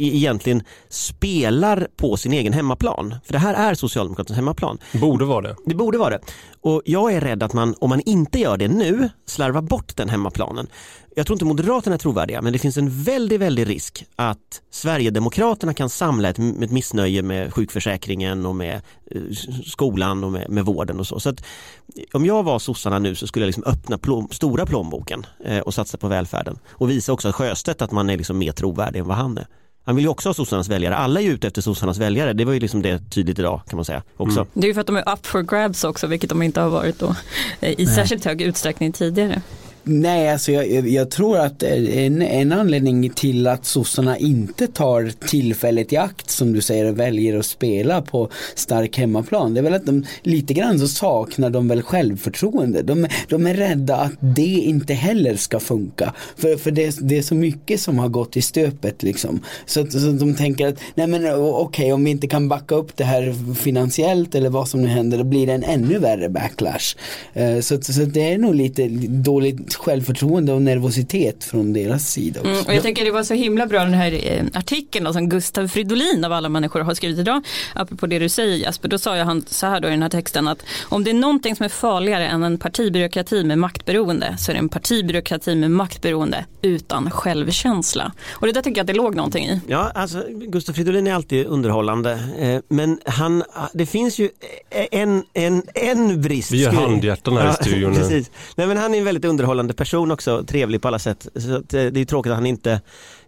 egentligen 0.07 0.62
spelar 0.88 1.88
på 1.97 2.16
sin 2.16 2.33
egen 2.33 2.52
hemmaplan. 2.52 3.14
För 3.25 3.33
det 3.33 3.38
här 3.38 3.54
är 3.54 3.75
Socialdemokraternas 3.75 4.37
hemmaplan. 4.37 4.78
Borde 4.92 5.25
vara 5.25 5.40
det. 5.40 5.57
Det 5.66 5.75
borde 5.75 5.99
vara 5.99 6.11
det. 6.11 6.21
Och 6.61 6.83
jag 6.85 7.12
är 7.12 7.21
rädd 7.21 7.42
att 7.42 7.52
man, 7.52 7.75
om 7.78 7.90
man 7.90 8.00
inte 8.00 8.38
gör 8.38 8.57
det 8.57 8.69
nu, 8.69 9.09
slarvar 9.26 9.62
bort 9.62 9.97
den 9.97 10.09
hemmaplanen. 10.09 10.66
Jag 11.16 11.26
tror 11.26 11.35
inte 11.35 11.45
Moderaterna 11.45 11.95
är 11.95 11.99
trovärdiga, 11.99 12.42
men 12.42 12.52
det 12.52 12.59
finns 12.59 12.76
en 12.76 13.02
väldigt, 13.02 13.40
väldigt 13.40 13.69
risk 13.69 14.04
att 14.16 14.62
Sverigedemokraterna 14.71 15.75
kan 15.75 15.90
samla 15.90 16.28
ett, 16.28 16.38
ett 16.38 16.71
missnöje 16.71 17.23
med 17.23 17.54
sjukförsäkringen 17.54 18.47
och 18.47 18.57
med 18.57 18.80
eh, 19.11 19.23
skolan 19.66 20.25
och 20.25 20.33
med, 20.33 20.50
med 20.50 20.64
vården 20.64 21.00
och 21.00 21.07
så. 21.07 21.21
Så 21.21 21.28
att 21.28 21.45
om 22.12 22.26
jag 22.26 22.42
var 22.42 22.59
sossarna 22.59 22.99
nu 22.99 23.14
så 23.14 23.26
skulle 23.26 23.45
jag 23.45 23.49
liksom 23.49 23.64
öppna 23.66 23.99
plom, 23.99 24.28
stora 24.30 24.66
plånboken 24.66 25.26
eh, 25.45 25.59
och 25.59 25.75
satsa 25.75 25.99
på 25.99 26.09
välfärden 26.09 26.59
och 26.69 26.90
visa 26.90 27.12
också 27.12 27.33
Sjöstedt 27.33 27.83
att 27.83 27.92
man 27.92 28.11
är 28.11 28.16
liksom 28.16 28.38
mer 28.38 28.52
trovärdig 28.52 29.00
än 29.00 29.07
vad 29.07 29.16
han 29.16 29.38
är. 29.38 29.47
Han 29.85 29.97
vill 29.97 30.05
ju 30.05 30.09
också 30.09 30.29
ha 30.29 30.35
sossarnas 30.35 30.69
väljare. 30.69 30.97
Alla 30.97 31.21
är 31.21 31.25
ute 31.25 31.47
efter 31.47 31.63
sossarnas 31.63 31.99
väljare. 31.99 32.33
Det 32.33 32.45
var 32.45 32.53
ju 32.53 32.61
liksom 32.61 32.83
det 32.83 33.11
tydligt 33.11 33.39
idag 33.39 33.61
kan 33.69 33.77
man 33.77 33.85
säga 33.85 34.03
också. 34.17 34.39
Mm. 34.39 34.51
Det 34.55 34.67
är 34.67 34.69
ju 34.69 34.75
för 34.75 34.81
att 34.81 34.87
de 34.87 34.97
är 34.97 35.13
up 35.13 35.27
for 35.27 35.43
grabs 35.43 35.85
också, 35.85 36.07
vilket 36.07 36.31
de 36.31 36.43
inte 36.43 36.61
har 36.61 36.71
varit 36.71 36.99
då 36.99 37.15
eh, 37.61 37.71
i 37.71 37.75
Nej. 37.79 37.87
särskilt 37.87 38.25
hög 38.25 38.43
utsträckning 38.43 38.93
tidigare. 38.93 39.43
Nej, 39.85 40.31
alltså 40.31 40.53
jag, 40.53 40.89
jag, 40.89 41.11
tror 41.11 41.39
att 41.39 41.63
en, 41.63 42.23
en 42.23 42.53
anledning 42.53 43.11
till 43.11 43.47
att 43.47 43.65
sossarna 43.65 44.19
inte 44.19 44.67
tar 44.67 45.13
tillfället 45.29 45.93
i 45.93 45.97
akt 45.97 46.31
som 46.31 46.53
du 46.53 46.61
säger 46.61 46.85
och 46.85 46.99
väljer 46.99 47.39
att 47.39 47.47
spela 47.47 48.03
på 48.03 48.29
stark 48.55 48.99
hemmaplan. 48.99 49.55
Det 49.55 49.61
är 49.61 49.63
väl 49.63 49.75
att 49.75 49.87
de 49.87 50.05
lite 50.23 50.55
grann 50.55 50.79
så 50.79 50.89
saknar 50.89 51.51
de 51.51 51.69
väl 51.69 51.83
självförtroende. 51.83 52.83
De, 52.83 53.07
de 53.29 53.47
är 53.47 53.55
rädda 53.55 53.97
att 53.97 54.13
det 54.21 54.43
inte 54.43 54.95
heller 54.95 55.37
ska 55.37 55.61
funka. 55.61 56.15
För, 56.37 56.57
för 56.57 56.71
det, 56.71 56.97
det 57.01 57.19
är 57.19 57.23
så 57.23 57.35
mycket 57.35 57.81
som 57.81 57.99
har 57.99 58.09
gått 58.09 58.37
i 58.37 58.43
stöpet 58.43 59.03
liksom. 59.03 59.41
Så, 59.67 59.87
så 59.87 59.99
de 59.99 60.35
tänker 60.35 60.69
att 60.69 60.79
nej 60.95 61.07
men 61.07 61.35
okej 61.35 61.45
okay, 61.51 61.93
om 61.93 62.05
vi 62.05 62.11
inte 62.11 62.27
kan 62.27 62.49
backa 62.49 62.75
upp 62.75 62.97
det 62.97 63.05
här 63.05 63.55
finansiellt 63.55 64.35
eller 64.35 64.51
vad 64.51 64.69
som 64.69 64.83
nu 64.83 64.89
händer 64.89 65.19
då 65.19 65.25
blir 65.25 65.47
det 65.47 65.53
en 65.53 65.65
ännu 65.65 65.99
värre 65.99 66.29
backlash. 66.29 66.97
Eh, 67.33 67.61
så, 67.61 67.81
så, 67.83 67.93
så 67.93 68.01
det 68.01 68.33
är 68.33 68.39
nog 68.39 68.55
lite 68.55 68.89
dåligt 69.09 69.70
självförtroende 69.75 70.53
och 70.53 70.62
nervositet 70.62 71.45
från 71.45 71.73
deras 71.73 72.12
sida 72.12 72.41
också. 72.41 72.53
Mm, 72.53 72.67
och 72.67 72.75
jag 72.75 72.83
tycker 72.83 73.05
det 73.05 73.11
var 73.11 73.23
så 73.23 73.35
himla 73.35 73.67
bra 73.67 73.85
den 73.85 73.95
här 73.95 74.12
eh, 74.12 74.45
artikeln 74.55 75.12
som 75.12 75.29
Gustav 75.29 75.69
Fridolin 75.69 76.25
av 76.25 76.33
alla 76.33 76.49
människor 76.49 76.81
har 76.81 76.95
skrivit 76.95 77.19
idag. 77.19 77.43
Apropå 77.75 78.07
det 78.07 78.19
du 78.19 78.29
säger 78.29 78.57
Jesper, 78.57 78.89
då 78.89 78.99
sa 78.99 79.17
ju 79.17 79.23
han 79.23 79.45
så 79.49 79.67
här 79.67 79.81
då 79.81 79.89
i 79.89 79.91
den 79.91 80.03
här 80.03 80.09
texten 80.09 80.49
att 80.49 80.62
om 80.83 81.05
det 81.05 81.11
är 81.11 81.15
någonting 81.15 81.57
som 81.57 81.65
är 81.65 81.69
farligare 81.69 82.27
än 82.27 82.43
en 82.43 82.59
partibyråkrati 82.59 83.45
med 83.45 83.59
maktberoende 83.59 84.37
så 84.39 84.50
är 84.50 84.55
det 84.55 84.59
en 84.59 84.69
partibyråkrati 84.69 85.55
med 85.55 85.71
maktberoende 85.71 86.45
utan 86.62 87.11
självkänsla. 87.11 88.12
Och 88.31 88.47
det 88.47 88.53
där 88.53 88.62
tycker 88.62 88.79
jag 88.79 88.85
att 88.85 88.87
det 88.87 88.93
låg 88.95 89.15
någonting 89.15 89.47
i. 89.47 89.61
Ja, 89.67 89.91
alltså 89.95 90.25
Gustav 90.31 90.73
Fridolin 90.73 91.07
är 91.07 91.15
alltid 91.15 91.47
underhållande. 91.47 92.12
Eh, 92.39 92.61
men 92.69 92.99
han, 93.05 93.43
det 93.73 93.87
finns 93.87 94.19
ju 94.19 94.29
en, 94.91 95.23
en, 95.33 95.62
en 95.75 96.23
brist. 96.23 96.50
Vi 96.50 96.62
gör 96.62 96.73
handhjärtan 96.73 97.37
här 97.37 97.50
i 97.50 97.53
studion 97.53 97.93
nu. 98.11 98.25
Nej, 98.57 98.67
men 98.67 98.77
han 98.77 98.95
är 98.95 99.03
väldigt 99.03 99.25
underhållande 99.25 99.60
person 99.69 100.11
också, 100.11 100.45
trevlig 100.45 100.83
på 100.83 100.88
alla 100.88 100.99
sätt. 100.99 101.29
Så 101.35 101.55
eh, 101.55 101.62
det 101.62 102.00
är 102.00 102.05
tråkigt 102.05 102.31
att 102.31 102.37
han 102.37 102.47
inte 102.47 102.73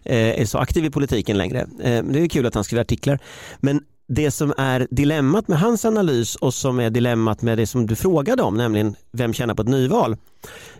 eh, 0.03 0.41
är 0.41 0.45
så 0.45 0.57
aktiv 0.57 0.85
i 0.85 0.89
politiken 0.89 1.37
längre. 1.37 1.59
Eh, 1.59 1.67
men 2.03 2.13
det 2.13 2.21
är 2.21 2.27
kul 2.27 2.45
att 2.45 2.55
han 2.55 2.63
skriver 2.63 2.81
artiklar. 2.81 3.19
Men 3.59 3.81
det 4.07 4.31
som 4.31 4.53
är 4.57 4.87
dilemmat 4.91 5.47
med 5.47 5.59
hans 5.59 5.85
analys 5.85 6.35
och 6.35 6.53
som 6.53 6.79
är 6.79 6.89
dilemmat 6.89 7.41
med 7.41 7.57
det 7.57 7.67
som 7.67 7.87
du 7.87 7.95
frågade 7.95 8.43
om, 8.43 8.57
nämligen 8.57 8.95
vem 9.11 9.33
tjänar 9.33 9.55
på 9.55 9.61
ett 9.61 9.67
nyval, 9.67 10.17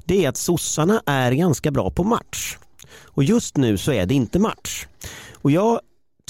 det 0.06 0.26
är 0.26 0.30
att 0.30 0.38
sossarna 0.38 1.02
är 1.06 1.32
ganska 1.32 1.72
bra 1.72 1.92
på 1.92 2.04
match. 2.04 2.58
Och 3.04 3.24
just 3.24 3.58
nu 3.58 3.78
så 3.78 3.92
är 3.92 4.06
det 4.06 4.14
inte 4.14 4.40
match. 4.40 4.88
Och 5.34 5.52
jag 5.52 5.80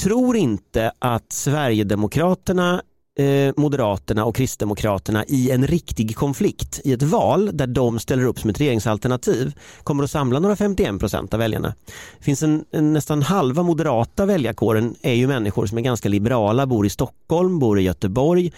tror 0.02 0.36
inte 0.36 0.92
att 1.00 1.32
Sverigedemokraterna 1.32 2.82
eh, 3.20 3.54
Moderaterna 3.58 4.26
och 4.26 4.36
Kristdemokraterna 4.36 5.26
i 5.28 5.52
en 5.52 5.68
riktig 5.68 6.16
konflikt 6.16 6.82
i 6.84 6.94
ett 6.94 7.04
val 7.04 7.50
där 7.54 7.68
de 7.68 8.00
ställer 8.00 8.26
upp 8.26 8.40
som 8.40 8.50
ett 8.50 8.60
regeringsalternativ 8.60 9.54
kommer 9.84 10.04
att 10.04 10.12
samla 10.12 10.40
några 10.40 10.56
51 10.56 11.00
procent 11.00 11.34
av 11.34 11.40
väljarna. 11.40 11.74
Det 12.18 12.24
finns 12.24 12.44
en, 12.44 12.66
en, 12.72 12.94
nästan 12.94 13.22
halva 13.22 13.64
moderata 13.64 14.26
väljarkåren 14.26 14.96
är 15.02 15.14
ju 15.14 15.28
människor 15.28 15.66
som 15.66 15.78
är 15.78 15.82
ganska 15.82 16.10
liberala, 16.10 16.66
bor 16.66 16.86
i 16.86 16.90
Stockholm, 16.90 17.60
bor 17.60 17.80
i 17.80 17.84
Göteborg 17.84 18.52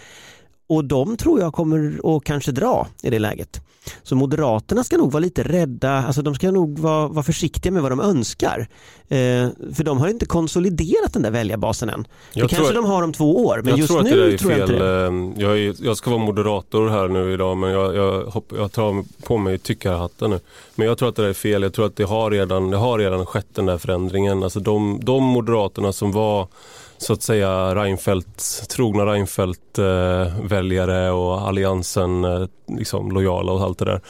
och 0.66 0.84
de 0.84 1.16
tror 1.16 1.40
jag 1.40 1.52
kommer 1.52 2.00
att 2.16 2.24
kanske 2.24 2.52
dra 2.52 2.86
i 3.02 3.10
det 3.10 3.18
läget. 3.18 3.60
Så 4.02 4.16
Moderaterna 4.16 4.84
ska 4.84 4.96
nog 4.96 5.12
vara 5.12 5.20
lite 5.20 5.42
rädda, 5.42 5.90
alltså 5.90 6.22
de 6.22 6.34
ska 6.34 6.50
nog 6.50 6.78
vara, 6.78 7.08
vara 7.08 7.22
försiktiga 7.22 7.72
med 7.72 7.82
vad 7.82 7.92
de 7.92 8.00
önskar. 8.00 8.68
Eh, 9.08 9.48
för 9.74 9.84
de 9.84 9.98
har 9.98 10.08
inte 10.08 10.26
konsoliderat 10.26 11.12
den 11.12 11.22
där 11.22 11.30
väljarbasen 11.30 11.88
än. 11.88 12.06
Jag 12.32 12.48
det 12.48 12.54
kanske 12.54 12.74
de 12.74 12.84
har 12.84 13.02
om 13.02 13.12
två 13.12 13.46
år, 13.46 13.60
men 13.64 13.76
just 13.76 13.90
nu 13.90 14.38
tror 14.38 14.52
jag 14.52 14.60
inte 14.60 14.78
det. 14.78 15.06
Ehm, 15.06 15.34
jag, 15.36 15.58
är, 15.58 15.74
jag, 15.80 15.96
ska 15.96 16.10
vara 16.10 16.20
moderator 16.20 16.88
här 16.88 17.08
nu 17.08 17.32
idag, 17.32 17.56
men 17.56 17.70
jag, 17.70 17.96
jag, 17.96 18.24
hopp, 18.24 18.52
jag 18.56 18.72
tar 18.72 19.04
på 19.26 19.38
mig 19.38 19.58
tyckarhatten 19.58 20.30
nu. 20.30 20.40
Men 20.74 20.86
jag 20.86 20.98
tror 20.98 21.08
att 21.08 21.16
det 21.16 21.26
är 21.26 21.32
fel. 21.32 21.62
Jag 21.62 21.72
tror 21.72 21.86
att 21.86 21.96
det 21.96 22.04
har 22.04 22.30
redan, 22.30 22.70
det 22.70 22.76
har 22.76 22.98
redan 22.98 23.26
skett 23.26 23.54
den 23.54 23.66
där 23.66 23.78
förändringen. 23.78 24.42
Alltså 24.42 24.60
de, 24.60 25.00
de 25.02 25.22
Moderaterna 25.22 25.92
som 25.92 26.12
var 26.12 26.48
så 26.98 27.12
att 27.12 27.22
säga 27.22 27.74
Reinfeldt, 27.74 28.68
trogna 28.68 29.06
Reinfeldt-väljare 29.06 31.06
eh, 31.06 31.12
och 31.12 31.48
alliansen 31.48 32.24
eh, 32.24 32.46
liksom, 32.78 33.12
lojala 33.12 33.52
och 33.52 33.60
allt 33.60 33.78
det 33.78 33.84
där. 33.84 34.00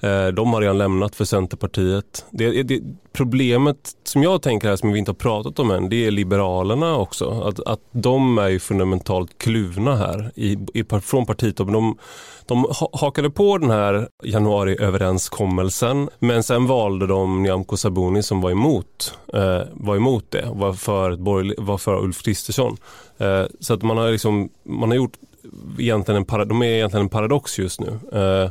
Eh, 0.00 0.26
de 0.26 0.52
har 0.52 0.60
redan 0.60 0.78
lämnat 0.78 1.16
för 1.16 1.24
Centerpartiet. 1.24 2.24
Det, 2.30 2.62
det, 2.62 2.80
problemet 3.12 3.76
som 4.04 4.22
jag 4.22 4.42
tänker 4.42 4.68
här 4.68 4.76
som 4.76 4.92
vi 4.92 4.98
inte 4.98 5.10
har 5.10 5.16
pratat 5.16 5.58
om 5.58 5.70
än 5.70 5.88
det 5.88 6.06
är 6.06 6.10
Liberalerna 6.10 6.96
också. 6.96 7.30
Att, 7.30 7.60
att 7.60 7.80
de 7.92 8.38
är 8.38 8.48
ju 8.48 8.58
fundamentalt 8.58 9.38
kluvna 9.38 9.96
här 9.96 10.32
i, 10.34 10.58
i, 10.74 10.84
från 11.02 11.26
partitoppen. 11.26 11.72
De, 11.72 11.98
de 12.46 12.66
hakade 12.92 13.30
på 13.30 13.58
den 13.58 13.70
här 13.70 14.08
januariöverenskommelsen 14.24 16.08
men 16.18 16.42
sen 16.42 16.66
valde 16.66 17.06
de 17.06 17.42
Nyamko 17.42 17.76
Sabuni 17.76 18.22
som 18.22 18.40
var 18.40 18.50
emot, 18.50 19.18
eh, 19.34 19.60
var 19.72 19.96
emot 19.96 20.30
det 20.30 20.48
var 20.52 20.72
för, 20.72 21.10
var 21.62 21.78
för 21.78 22.04
Ulf 22.04 22.22
Kristersson. 22.22 22.76
Eh, 23.18 23.44
så 23.60 23.74
att 23.74 23.82
man 23.82 23.96
har, 23.96 24.10
liksom, 24.10 24.48
man 24.62 24.88
har 24.88 24.96
gjort 24.96 25.16
egentligen 25.78 26.24
en, 26.30 26.48
de 26.48 26.62
är 26.62 26.66
egentligen 26.66 27.06
en 27.06 27.10
paradox 27.10 27.58
just 27.58 27.80
nu. 27.80 27.98
Eh, 28.12 28.50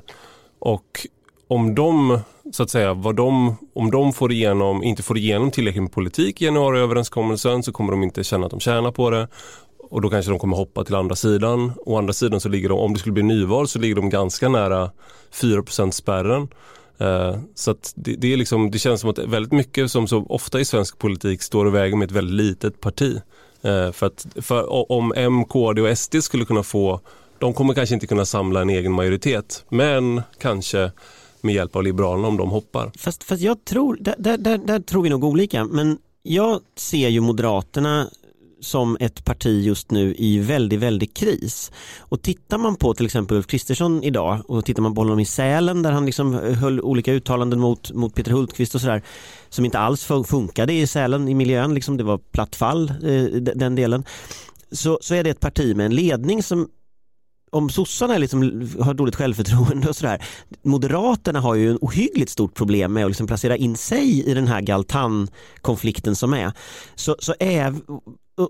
och 0.59 1.07
om 1.47 1.75
de, 1.75 2.19
så 2.51 2.63
att 2.63 2.69
säga, 2.69 2.93
vad 2.93 3.15
de, 3.15 3.55
om 3.75 3.91
de 3.91 4.13
får 4.13 4.31
igenom, 4.31 4.83
inte 4.83 5.03
får 5.03 5.17
igenom 5.17 5.51
tillräckligt 5.51 5.83
med 5.83 5.91
politik 5.91 6.41
i 6.41 6.45
januariöverenskommelsen 6.45 7.63
så 7.63 7.71
kommer 7.71 7.91
de 7.91 8.03
inte 8.03 8.23
känna 8.23 8.45
att 8.45 8.51
de 8.51 8.59
tjänar 8.59 8.91
på 8.91 9.09
det. 9.09 9.27
Och 9.89 10.01
då 10.01 10.09
kanske 10.09 10.31
de 10.31 10.39
kommer 10.39 10.57
hoppa 10.57 10.83
till 10.83 10.95
andra 10.95 11.15
sidan. 11.15 11.71
Å 11.85 11.97
andra 11.97 12.13
sidan 12.13 12.39
så 12.39 12.49
ligger 12.49 12.69
de, 12.69 12.79
om 12.79 12.93
det 12.93 12.99
skulle 12.99 13.13
bli 13.13 13.23
nyval 13.23 13.67
så 13.67 13.79
ligger 13.79 13.95
de 13.95 14.09
ganska 14.09 14.49
nära 14.49 14.91
4 15.31 15.91
spärren. 15.91 16.47
Uh, 17.01 17.37
så 17.55 17.75
det, 17.95 18.15
det, 18.15 18.33
är 18.33 18.37
liksom, 18.37 18.71
det 18.71 18.79
känns 18.79 19.01
som 19.01 19.09
att 19.09 19.19
väldigt 19.19 19.51
mycket 19.51 19.91
som 19.91 20.07
så 20.07 20.25
ofta 20.29 20.59
i 20.59 20.65
svensk 20.65 20.97
politik 20.97 21.41
står 21.41 21.65
och 21.65 21.75
väger 21.75 21.95
med 21.95 22.05
ett 22.05 22.11
väldigt 22.15 22.35
litet 22.35 22.81
parti. 22.81 23.21
Eh, 23.61 23.91
för 23.91 24.05
att 24.05 24.25
för 24.41 24.91
om 24.91 25.13
M, 25.15 25.45
KD 25.45 25.81
och 25.81 25.97
SD 25.97 26.15
skulle 26.21 26.45
kunna 26.45 26.63
få, 26.63 27.01
de 27.39 27.53
kommer 27.53 27.73
kanske 27.73 27.95
inte 27.95 28.07
kunna 28.07 28.25
samla 28.25 28.61
en 28.61 28.69
egen 28.69 28.91
majoritet, 28.91 29.65
men 29.69 30.21
kanske 30.39 30.91
med 31.47 31.55
hjälp 31.55 31.75
av 31.75 31.83
Liberalerna 31.83 32.27
om 32.27 32.37
de 32.37 32.49
hoppar. 32.49 32.91
Fast, 32.97 33.23
fast 33.23 33.41
jag 33.41 33.65
tror, 33.65 33.97
där, 34.01 34.15
där, 34.37 34.57
där, 34.57 34.79
tror 34.79 35.03
vi 35.03 35.09
nog 35.09 35.23
olika, 35.23 35.65
men 35.65 35.97
jag 36.23 36.59
ser 36.75 37.09
ju 37.09 37.19
Moderaterna 37.19 38.07
som 38.59 38.97
ett 38.99 39.25
parti 39.25 39.65
just 39.65 39.91
nu 39.91 40.15
i 40.17 40.39
väldigt, 40.39 40.79
väldigt 40.79 41.13
kris. 41.13 41.71
Och 41.99 42.21
tittar 42.21 42.57
man 42.57 42.75
på 42.75 42.93
till 42.93 43.05
exempel 43.05 43.37
Ulf 43.37 43.47
Kristersson 43.47 44.03
idag 44.03 44.41
och 44.47 44.65
tittar 44.65 44.81
man 44.81 44.95
på 44.95 45.01
honom 45.01 45.19
i 45.19 45.25
Sälen 45.25 45.81
där 45.81 45.91
han 45.91 46.05
liksom 46.05 46.33
höll 46.33 46.81
olika 46.81 47.13
uttalanden 47.13 47.59
mot, 47.59 47.91
mot 47.91 48.15
Peter 48.15 48.31
Hultqvist 48.31 48.75
och 48.75 48.81
sådär 48.81 49.01
som 49.49 49.65
inte 49.65 49.79
alls 49.79 50.11
funkade 50.27 50.73
i 50.73 50.87
Sälen 50.87 51.27
i 51.27 51.33
miljön, 51.33 51.73
liksom 51.73 51.97
det 51.97 52.03
var 52.03 52.17
platt 52.17 52.55
fall 52.55 52.89
eh, 52.89 53.23
den 53.41 53.75
delen. 53.75 54.05
Så, 54.71 54.99
så 55.01 55.15
är 55.15 55.23
det 55.23 55.29
ett 55.29 55.39
parti 55.39 55.75
med 55.75 55.85
en 55.85 55.95
ledning 55.95 56.43
som 56.43 56.69
om 57.51 57.69
sossarna 57.69 58.17
liksom 58.17 58.69
har 58.79 58.93
dåligt 58.93 59.15
självförtroende 59.15 59.89
och 59.89 59.95
sådär. 59.95 60.25
Moderaterna 60.63 61.39
har 61.39 61.55
ju 61.55 61.71
en 61.71 61.77
ohyggligt 61.81 62.31
stort 62.31 62.53
problem 62.53 62.93
med 62.93 63.05
att 63.05 63.09
liksom 63.09 63.27
placera 63.27 63.57
in 63.57 63.75
sig 63.75 64.29
i 64.29 64.33
den 64.33 64.47
här 64.47 64.61
Galtan-konflikten 64.61 66.15
som 66.15 66.33
är. 66.33 66.51
Så, 66.95 67.15
så 67.19 67.33
är, 67.39 67.75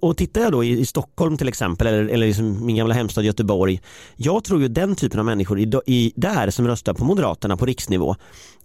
och 0.01 0.17
tittar 0.17 0.41
jag 0.41 0.51
då 0.51 0.63
i, 0.63 0.79
i 0.79 0.85
Stockholm 0.85 1.37
till 1.37 1.47
exempel 1.47 1.87
eller, 1.87 2.07
eller 2.07 2.27
liksom 2.27 2.65
min 2.65 2.75
gamla 2.75 2.93
hemstad 2.93 3.23
Göteborg. 3.23 3.81
Jag 4.15 4.43
tror 4.43 4.61
ju 4.61 4.67
den 4.67 4.95
typen 4.95 5.19
av 5.19 5.25
människor 5.25 5.59
i, 5.59 5.71
i, 5.85 6.13
där 6.15 6.49
som 6.49 6.67
röstar 6.67 6.93
på 6.93 7.05
Moderaterna 7.05 7.57
på 7.57 7.65
riksnivå. 7.65 8.15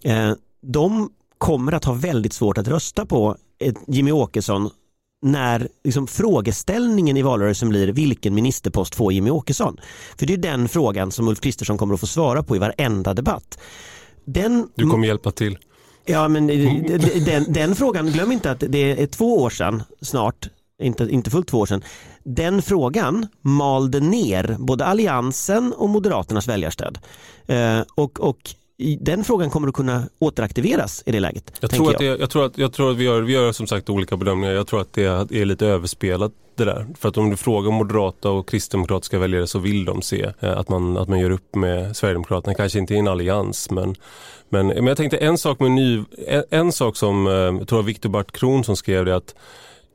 Eh, 0.04 0.32
de 0.62 1.10
kommer 1.38 1.72
att 1.72 1.84
ha 1.84 1.92
väldigt 1.92 2.32
svårt 2.32 2.58
att 2.58 2.68
rösta 2.68 3.06
på 3.06 3.36
Jimmy 3.86 4.12
Åkesson 4.12 4.70
när 5.22 5.68
liksom, 5.84 6.06
frågeställningen 6.06 7.16
i 7.16 7.22
valrörelsen 7.22 7.68
blir 7.68 7.88
vilken 7.88 8.34
ministerpost 8.34 8.94
får 8.94 9.12
Jimmy 9.12 9.30
Åkesson? 9.30 9.80
För 10.18 10.26
det 10.26 10.32
är 10.32 10.36
den 10.36 10.68
frågan 10.68 11.12
som 11.12 11.28
Ulf 11.28 11.40
Kristersson 11.40 11.78
kommer 11.78 11.94
att 11.94 12.00
få 12.00 12.06
svara 12.06 12.42
på 12.42 12.56
i 12.56 12.58
varenda 12.58 13.14
debatt. 13.14 13.58
Den, 14.24 14.68
du 14.74 14.90
kommer 14.90 15.06
hjälpa 15.06 15.30
till. 15.30 15.58
Ja 16.04 16.28
men 16.28 16.46
den, 16.46 17.52
den, 17.52 17.74
frågan, 17.74 18.06
glöm 18.06 18.32
inte 18.32 18.50
att 18.50 18.64
det 18.68 19.02
är 19.02 19.06
två 19.06 19.42
år 19.42 19.50
sedan 19.50 19.82
snart, 20.00 20.48
inte, 20.82 21.08
inte 21.10 21.30
fullt 21.30 21.48
två 21.48 21.58
år 21.58 21.66
sedan. 21.66 21.82
Den 22.24 22.62
frågan 22.62 23.26
malde 23.40 24.00
ner 24.00 24.56
både 24.58 24.84
Alliansen 24.84 25.72
och 25.72 25.88
Moderaternas 25.88 26.48
väljarstöd. 26.48 26.98
Eh, 27.46 27.80
och, 27.94 28.20
och 28.20 28.54
den 29.00 29.24
frågan 29.24 29.50
kommer 29.50 29.68
att 29.68 29.74
kunna 29.74 30.02
återaktiveras 30.18 31.02
i 31.06 31.12
det 31.12 31.20
läget. 31.20 31.52
Jag 31.60 31.70
tror, 31.70 31.86
jag. 31.86 31.92
Att 31.92 31.98
det, 31.98 32.04
jag 32.04 32.30
tror 32.30 32.46
att, 32.46 32.58
jag 32.58 32.72
tror 32.72 32.90
att 32.90 32.96
vi, 32.96 33.04
gör, 33.04 33.22
vi 33.22 33.32
gör 33.32 33.52
som 33.52 33.66
sagt 33.66 33.90
olika 33.90 34.16
bedömningar. 34.16 34.54
Jag 34.54 34.66
tror 34.66 34.80
att 34.80 34.92
det 34.92 35.04
är 35.04 35.44
lite 35.44 35.66
överspelat 35.66 36.32
det 36.56 36.64
där. 36.64 36.86
För 36.98 37.08
att 37.08 37.16
om 37.16 37.30
du 37.30 37.36
frågar 37.36 37.70
moderata 37.70 38.30
och 38.30 38.48
kristdemokratiska 38.48 39.18
väljare 39.18 39.46
så 39.46 39.58
vill 39.58 39.84
de 39.84 40.02
se 40.02 40.32
eh, 40.40 40.58
att 40.58 40.68
man, 40.68 40.96
att 40.96 41.08
man 41.08 41.20
gör 41.20 41.30
upp 41.30 41.54
med 41.54 41.96
Sverigedemokraterna. 41.96 42.54
Kanske 42.54 42.78
inte 42.78 42.94
i 42.94 42.98
en 42.98 43.08
allians 43.08 43.70
men, 43.70 43.94
men, 44.48 44.66
men 44.66 44.86
jag 44.86 44.96
tänkte 44.96 45.16
en 45.16 45.38
sak 45.38 45.60
med 45.60 45.70
ny, 45.70 46.04
en, 46.26 46.44
en 46.50 46.72
sak 46.72 46.96
som 46.96 47.26
eh, 47.26 47.32
jag 47.32 47.68
tror 47.68 47.82
Viktor 47.82 48.10
Bart 48.10 48.32
Kron 48.32 48.64
som 48.64 48.76
skrev 48.76 49.04
det 49.04 49.16
att 49.16 49.34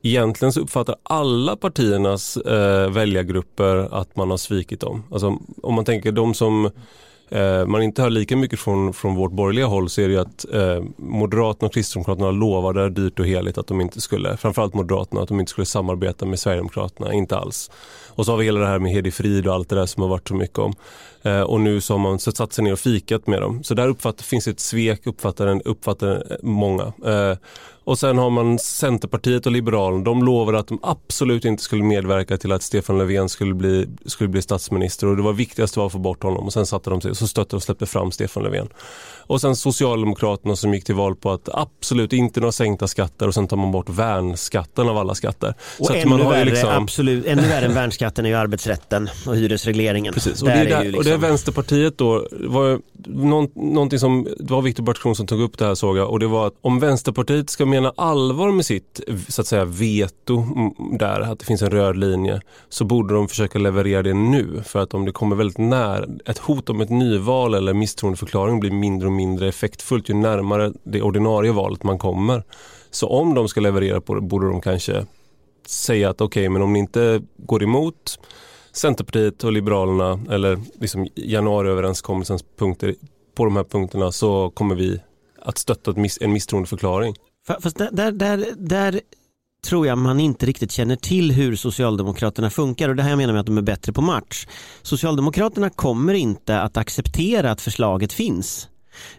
Egentligen 0.02 0.54
så 0.54 0.60
uppfattar 0.60 0.96
alla 1.04 1.56
partiernas 1.56 2.38
eh, 2.38 2.90
väljargrupper 2.90 3.76
att 3.76 4.16
man 4.16 4.30
har 4.30 4.38
svikit 4.38 4.80
dem. 4.80 5.04
Alltså, 5.12 5.40
om 5.64 5.74
man 5.74 5.86
tänker 5.86 6.12
de 6.12 6.34
som 6.34 6.72
eh, 7.30 7.66
man 7.66 7.84
inte 7.84 8.02
hör 8.02 8.10
lika 8.10 8.38
mycket 8.38 8.60
från, 8.60 8.94
från 8.94 9.16
vårt 9.16 9.32
borgerliga 9.32 9.66
håll 9.66 9.90
så 9.90 10.02
är 10.02 10.08
det 10.08 10.14
ju 10.14 10.20
att 10.20 10.46
eh, 10.54 10.84
Moderaterna 10.98 11.68
och 11.68 11.74
Kristdemokraterna 11.74 12.32
lovade 12.32 12.90
dyrt 12.90 13.20
och 13.20 13.26
heligt 13.26 13.58
att 13.58 13.68
de 13.68 13.82
inte 13.82 14.02
skulle, 14.02 14.38
framförallt 14.38 14.74
Moderaterna, 14.74 15.22
att 15.22 15.28
de 15.28 15.40
inte 15.40 15.50
skulle 15.50 15.66
samarbeta 15.66 16.26
med 16.26 16.40
Sverigedemokraterna, 16.40 17.14
inte 17.14 17.38
alls. 17.38 17.72
Och 18.10 18.26
så 18.26 18.32
har 18.32 18.38
vi 18.38 18.46
hela 18.46 18.60
det 18.60 18.68
här 18.68 18.80
med 18.80 18.92
Hedi 18.92 19.12
Frid 19.12 19.48
och 19.48 19.54
allt 19.54 19.70
det 19.70 19.76
där 19.76 19.86
som 19.86 20.04
har 20.04 20.10
varit 20.10 20.28
så 20.28 20.36
mycket 20.36 20.60
om. 20.60 20.74
Eh, 21.28 21.42
och 21.42 21.62
nu 21.62 21.82
så 21.82 21.94
har 21.94 22.00
man 22.00 22.20
satt 22.20 22.54
sig 22.54 22.64
ner 22.64 22.74
och 22.74 22.80
fikat 22.80 23.28
med 23.28 23.42
dem. 23.42 23.64
Så 23.64 23.74
där 23.74 23.88
uppfattar, 23.88 24.24
finns 24.24 24.48
ett 24.48 24.60
svek, 24.60 25.08
uppfattar, 25.08 25.68
uppfattar 25.68 26.38
många. 26.44 26.84
Eh, 26.84 27.38
och 27.88 28.00
sen 28.00 28.18
har 28.18 28.30
man 28.30 28.60
Centerpartiet 28.60 29.46
och 29.46 29.52
Liberalerna. 29.52 30.04
De 30.04 30.24
lovade 30.24 30.60
att 30.60 30.68
de 30.68 30.80
absolut 30.84 31.46
inte 31.46 31.64
skulle 31.64 31.84
medverka 31.84 32.38
till 32.38 32.52
att 32.52 32.64
Stefan 32.64 32.98
Löfven 32.98 33.30
skulle 33.30 33.54
bli, 33.54 33.88
skulle 34.06 34.30
bli 34.30 34.42
statsminister 34.42 35.08
och 35.08 35.16
det 35.16 35.22
var 35.22 35.34
viktigast 35.34 35.78
var 35.78 35.86
att 35.86 35.92
få 35.92 36.00
bort 36.00 36.24
honom 36.24 36.46
och 36.46 36.54
sen 36.54 36.66
satte 36.66 36.90
de 36.90 37.02
sig 37.02 37.16
så 37.16 37.28
stötte 37.28 37.56
och 37.56 37.64
släppte 37.64 37.86
fram 37.86 38.12
Stefan 38.12 38.44
Löfven. 38.44 38.68
Och 39.28 39.42
sen 39.42 39.56
Socialdemokraterna 39.56 40.56
som 40.56 40.74
gick 40.74 40.86
till 40.86 40.96
val 40.96 41.16
på 41.16 41.32
att 41.32 41.50
absolut 41.54 42.14
inte 42.14 42.40
några 42.40 42.52
sänkta 42.52 42.88
skatter 42.88 43.28
och 43.28 43.34
sen 43.34 43.48
tar 43.48 43.58
man 43.58 43.72
bort 43.72 43.90
värnskatten 43.90 44.90
av 44.90 44.98
alla 44.98 45.16
skatter. 45.16 45.54
Och 45.80 45.86
så 45.86 45.94
ännu, 45.94 46.18
värre, 46.18 46.46
liksom... 46.46 46.70
absolut, 46.70 47.26
ännu 47.26 47.42
värre 47.42 47.66
än 47.66 47.74
värnskatten 47.74 48.26
är 48.26 48.30
ju 48.30 48.36
arbetsrätten 48.36 49.10
och 49.28 49.36
hyresregleringen. 49.36 50.14
Precis, 50.14 50.42
och 50.42 50.48
det, 50.48 50.54
är 50.54 50.66
där, 50.66 50.84
liksom 50.84 51.17
det 51.18 51.28
Vänsterpartiet 51.28 51.98
då, 51.98 52.28
var 52.32 52.82
någon, 53.06 53.48
någonting 53.56 54.00
som, 54.00 54.28
det 54.40 54.54
var 54.54 54.62
Viktor 54.62 54.84
Bartkron 54.84 55.16
som 55.16 55.28
tog 55.28 55.42
upp 55.42 55.58
det 55.58 55.66
här 55.66 55.76
såg 55.76 55.98
jag 55.98 56.10
och 56.10 56.20
det 56.20 56.28
var 56.28 56.48
att 56.48 56.54
om 56.62 56.80
Vänsterpartiet 56.80 57.50
ska 57.50 57.66
mena 57.66 57.94
allvar 57.98 58.52
med 58.52 58.66
sitt 58.66 59.02
så 59.28 59.42
att 59.42 59.48
säga 59.48 59.66
veto 59.66 60.46
där, 61.00 61.22
att 61.22 61.40
det 61.40 61.46
finns 61.46 61.62
en 61.62 61.70
röd 61.70 61.98
linje, 61.98 62.42
så 62.70 62.86
borde 62.86 63.14
de 63.14 63.28
försöka 63.28 63.60
leverera 63.60 64.04
det 64.04 64.14
nu. 64.14 64.64
För 64.66 64.80
att 64.80 64.94
om 64.94 65.06
det 65.06 65.12
kommer 65.12 65.36
väldigt 65.36 65.58
nära, 65.58 66.06
ett 66.26 66.38
hot 66.38 66.70
om 66.70 66.82
ett 66.82 66.90
nyval 66.90 67.54
eller 67.54 67.74
misstroendeförklaring 67.74 68.60
blir 68.60 68.72
mindre 68.72 69.08
och 69.08 69.14
mindre 69.14 69.48
effektfullt 69.48 70.10
ju 70.10 70.14
närmare 70.14 70.74
det 70.84 71.02
ordinarie 71.02 71.52
valet 71.52 71.84
man 71.84 72.00
kommer. 72.00 72.44
Så 72.92 73.08
om 73.08 73.34
de 73.34 73.48
ska 73.48 73.62
leverera 73.62 74.02
på 74.02 74.16
det 74.16 74.22
borde 74.22 74.48
de 74.48 74.62
kanske 74.62 75.06
säga 75.68 76.10
att 76.10 76.22
okej, 76.22 76.42
okay, 76.42 76.50
men 76.50 76.62
om 76.62 76.74
ni 76.74 76.80
inte 76.80 77.22
går 77.38 77.64
emot 77.64 78.20
Centerpartiet 78.78 79.44
och 79.44 79.52
Liberalerna 79.52 80.20
eller 80.34 80.60
liksom 80.80 81.08
januariöverenskommelsens 81.16 82.44
punkter 82.60 82.96
på 83.36 83.46
de 83.46 83.56
här 83.56 83.64
punkterna 83.64 84.12
så 84.12 84.50
kommer 84.50 84.76
vi 84.76 85.00
att 85.42 85.58
stötta 85.58 85.94
en 86.22 86.34
misstroendeförklaring. 86.34 87.16
Fast 87.62 87.78
där, 87.78 87.90
där, 87.92 88.12
där, 88.12 88.46
där 88.58 89.02
tror 89.66 89.88
jag 89.88 89.98
man 89.98 90.20
inte 90.20 90.46
riktigt 90.46 90.72
känner 90.72 90.96
till 90.96 91.32
hur 91.32 91.56
Socialdemokraterna 91.56 92.50
funkar 92.50 92.90
och 92.90 92.96
det 92.96 93.04
här 93.04 93.16
menar 93.16 93.34
med 93.34 93.40
att 93.40 93.46
de 93.46 93.58
är 93.58 93.62
bättre 93.62 93.94
på 93.94 94.02
match. 94.02 94.48
Socialdemokraterna 94.82 95.70
kommer 95.70 96.14
inte 96.14 96.62
att 96.62 96.78
acceptera 96.78 97.52
att 97.52 97.62
förslaget 97.62 98.14
finns. 98.14 98.70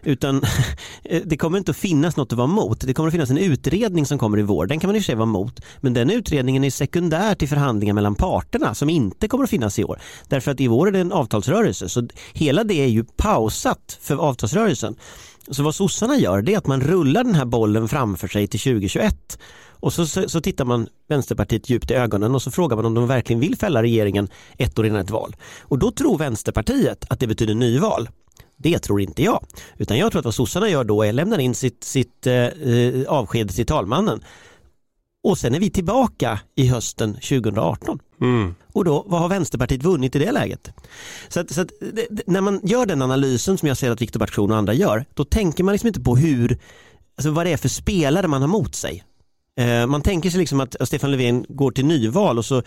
Utan 0.03 0.41
eh, 1.03 1.21
det 1.25 1.37
kommer 1.37 1.57
inte 1.57 1.71
att 1.71 1.77
finnas 1.77 2.17
något 2.17 2.31
att 2.31 2.37
vara 2.37 2.49
emot. 2.49 2.81
Det 2.81 2.93
kommer 2.93 3.07
att 3.07 3.13
finnas 3.13 3.29
en 3.29 3.37
utredning 3.37 4.05
som 4.05 4.19
kommer 4.19 4.39
i 4.39 4.41
vår. 4.41 4.65
Den 4.65 4.79
kan 4.79 4.87
man 4.87 4.95
i 4.95 4.99
och 4.99 5.03
för 5.03 5.05
sig 5.05 5.15
vara 5.15 5.29
emot. 5.29 5.59
Men 5.79 5.93
den 5.93 6.09
utredningen 6.09 6.63
är 6.63 6.69
sekundär 6.69 7.35
till 7.35 7.49
förhandlingar 7.49 7.93
mellan 7.93 8.15
parterna 8.15 8.75
som 8.75 8.89
inte 8.89 9.27
kommer 9.27 9.43
att 9.43 9.49
finnas 9.49 9.79
i 9.79 9.83
år. 9.83 9.99
Därför 10.27 10.51
att 10.51 10.61
i 10.61 10.67
vår 10.67 10.87
är 10.87 10.91
det 10.91 10.99
en 10.99 11.11
avtalsrörelse. 11.11 11.89
Så 11.89 12.07
hela 12.33 12.63
det 12.63 12.81
är 12.81 12.87
ju 12.87 13.03
pausat 13.03 13.97
för 14.01 14.15
avtalsrörelsen. 14.15 14.95
Så 15.51 15.63
vad 15.63 15.75
sossarna 15.75 16.17
gör 16.17 16.41
det 16.41 16.53
är 16.53 16.57
att 16.57 16.67
man 16.67 16.81
rullar 16.81 17.23
den 17.23 17.35
här 17.35 17.45
bollen 17.45 17.87
framför 17.87 18.27
sig 18.27 18.47
till 18.47 18.59
2021 18.59 19.37
och 19.79 19.93
så, 19.93 20.07
så, 20.07 20.29
så, 20.29 20.41
tittar 20.41 20.65
man 20.65 20.87
Vänsterpartiet 21.07 21.69
djupt 21.69 21.91
i 21.91 21.93
ögonen 21.93 22.35
och 22.35 22.41
så 22.41 22.51
frågar 22.51 22.75
man 22.75 22.85
om 22.85 22.93
de 22.93 23.07
verkligen 23.07 23.39
vill 23.39 23.55
fälla 23.55 23.83
regeringen 23.83 24.27
ett 24.57 24.79
år 24.79 24.85
innan 24.85 25.01
ett 25.01 25.09
val. 25.09 25.35
Och 25.61 25.79
då 25.79 25.91
tror 25.91 26.17
Vänsterpartiet 26.17 27.05
att 27.09 27.19
det 27.19 27.27
betyder 27.27 27.55
nyval. 27.55 28.09
Det 28.61 28.79
tror 28.79 29.01
inte 29.01 29.23
jag. 29.23 29.45
Utan 29.77 29.97
jag 29.97 30.11
tror 30.11 30.19
att 30.19 30.25
vad 30.25 30.35
sossarna 30.35 30.69
gör 30.69 30.83
då 30.83 31.03
är 31.03 31.09
att 31.09 31.15
lämna 31.15 31.41
in 31.41 31.55
sitt, 31.55 31.83
sitt 31.83 32.27
eh, 32.27 32.33
eh 32.33 33.05
avsked 33.07 33.49
till 33.49 33.65
talmannen. 33.65 34.23
Och 35.23 35.37
sen 35.37 35.55
är 35.55 35.59
vi 35.59 35.69
tillbaka 35.69 36.39
i 36.55 36.67
hösten 36.67 37.13
2018. 37.13 37.99
Mm. 38.21 38.55
Och 38.73 38.85
då, 38.85 39.05
vad 39.07 39.21
har 39.21 39.29
Vänsterpartiet 39.29 39.83
vunnit 39.83 40.15
i 40.15 40.19
det 40.19 40.31
läget? 40.31 40.71
Så, 41.29 41.39
att, 41.39 41.51
så 41.51 41.61
att, 41.61 41.71
när 42.25 42.41
man 42.41 42.59
gör 42.63 42.85
den 42.85 43.01
analysen 43.01 43.57
som 43.57 43.67
jag 43.67 43.77
ser 43.77 43.91
att 43.91 44.01
Viktor 44.01 44.19
Bartkron 44.19 44.51
och 44.51 44.57
andra 44.57 44.73
gör, 44.73 45.05
då 45.13 45.23
tänker 45.25 45.63
man 45.63 45.71
liksom 45.71 45.87
inte 45.87 46.01
på 46.01 46.15
hur, 46.15 46.57
alltså 47.17 47.31
vad 47.31 47.45
det 47.45 47.53
är 47.53 47.57
för 47.57 47.69
spelare 47.69 48.27
man 48.27 48.41
har 48.41 48.47
mot 48.47 48.75
sig. 48.75 49.03
Eh, 49.59 49.87
man 49.87 50.01
tänker 50.01 50.29
sig 50.29 50.39
liksom 50.39 50.59
att 50.59 50.75
Stefan 50.81 51.11
Löfven 51.11 51.45
går 51.49 51.71
till 51.71 51.85
nyval 51.85 52.37
och 52.37 52.45
så 52.45 52.63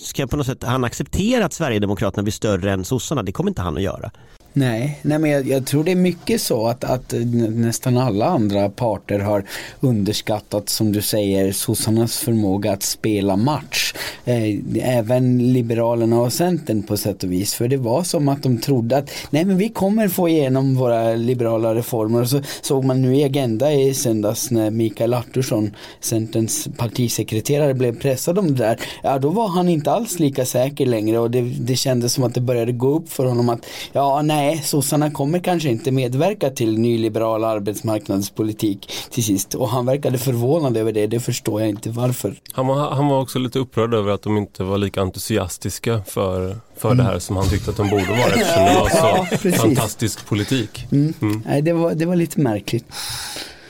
ska 0.00 0.26
på 0.26 0.36
något 0.36 0.46
sätt 0.46 0.62
han 0.62 0.84
acceptera 0.84 1.44
att 1.44 1.52
Sverigedemokraterna 1.52 2.22
blir 2.22 2.32
större 2.32 2.72
än 2.72 2.84
sossarna. 2.84 3.22
Det 3.22 3.32
kommer 3.32 3.50
inte 3.50 3.62
han 3.62 3.76
att 3.76 3.82
göra. 3.82 4.10
Nej, 4.56 4.98
nej 5.02 5.18
men 5.18 5.30
jag, 5.30 5.46
jag, 5.46 5.66
tror 5.66 5.84
det 5.84 5.90
är 5.90 5.96
mycket 5.96 6.40
så 6.40 6.66
att, 6.66 6.84
att 6.84 7.14
nästan 7.50 7.96
alla 7.96 8.26
andra 8.26 8.68
parter 8.68 9.18
har 9.18 9.44
underskattat, 9.80 10.68
som 10.68 10.92
du 10.92 11.02
säger, 11.02 11.52
sossarnas 11.52 12.18
förmåga 12.18 12.72
att 12.72 12.82
spela 12.82 13.36
match. 13.36 13.94
Eh, 14.24 14.58
även 14.82 15.52
Liberalerna 15.52 16.20
och 16.20 16.32
Centern 16.32 16.82
på 16.82 16.96
sätt 16.96 17.24
och 17.24 17.32
vis. 17.32 17.54
För 17.54 17.68
det 17.68 17.76
var 17.76 18.02
som 18.02 18.28
att 18.28 18.42
de 18.42 18.58
trodde 18.58 18.96
att 18.96 19.10
nej 19.30 19.44
men 19.44 19.56
vi 19.58 19.68
kommer 19.68 20.08
få 20.08 20.28
igenom 20.28 20.74
våra 20.74 21.14
liberala 21.14 21.74
reformer. 21.74 22.20
Och 22.20 22.28
så 22.28 22.40
såg 22.60 22.84
man 22.84 23.02
nu 23.02 23.16
i 23.16 23.24
Agenda 23.24 23.72
i 23.72 23.94
söndags 23.94 24.50
när 24.50 24.70
Mikael 24.70 25.14
Artursson, 25.14 25.76
Centerns 26.00 26.68
partisekreterare, 26.76 27.74
blev 27.74 28.00
pressad 28.00 28.38
om 28.38 28.46
det 28.46 28.64
där. 28.64 28.80
Ja, 29.02 29.18
då 29.18 29.30
var 29.30 29.48
han 29.48 29.68
inte 29.68 29.92
alls 29.92 30.18
lika 30.18 30.44
säker 30.44 30.86
längre 30.86 31.18
och 31.18 31.30
det, 31.30 31.40
det 31.40 31.76
kändes 31.76 32.12
som 32.12 32.24
att 32.24 32.34
det 32.34 32.40
började 32.40 32.72
gå 32.72 32.88
upp 32.88 33.12
för 33.12 33.24
honom 33.24 33.48
att 33.48 33.66
ja, 33.92 34.22
nej 34.22 34.43
nej, 34.44 34.62
sossarna 34.64 35.10
kommer 35.10 35.38
kanske 35.38 35.68
inte 35.68 35.90
medverka 35.90 36.50
till 36.50 36.78
nyliberal 36.78 37.44
arbetsmarknadspolitik 37.44 38.92
till 39.10 39.24
sist. 39.24 39.54
Och 39.54 39.68
han 39.68 39.86
verkade 39.86 40.18
förvånad 40.18 40.76
över 40.76 40.92
det, 40.92 41.06
det 41.06 41.20
förstår 41.20 41.60
jag 41.60 41.70
inte 41.70 41.90
varför. 41.90 42.34
Han 42.52 42.66
var, 42.66 42.90
han 42.90 43.06
var 43.08 43.20
också 43.20 43.38
lite 43.38 43.58
upprörd 43.58 43.94
över 43.94 44.12
att 44.12 44.22
de 44.22 44.36
inte 44.36 44.64
var 44.64 44.78
lika 44.78 45.00
entusiastiska 45.00 46.02
för, 46.06 46.56
för 46.76 46.90
mm. 46.90 46.98
det 46.98 47.12
här 47.12 47.18
som 47.18 47.36
han 47.36 47.48
tyckte 47.48 47.70
att 47.70 47.76
de 47.76 47.90
borde 47.90 48.04
vara 48.04 48.18
eftersom 48.18 48.64
det 48.64 48.74
var 48.80 48.88
så 48.88 49.48
ja, 49.48 49.52
fantastisk 49.52 50.26
politik. 50.26 50.86
Mm. 50.92 51.14
Mm. 51.22 51.42
Nej, 51.46 51.62
det, 51.62 51.72
var, 51.72 51.94
det 51.94 52.06
var 52.06 52.16
lite 52.16 52.40
märkligt. 52.40 52.84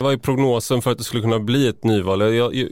Vad 0.05 0.13
är 0.13 0.17
prognosen 0.17 0.83
för 0.83 0.91
att 0.91 0.99
det 0.99 1.05
skulle 1.05 1.23
kunna 1.23 1.39
bli 1.39 1.69
ett 1.69 1.85
nyval? 1.85 2.21
Jag, 2.21 2.55
jag, 2.55 2.69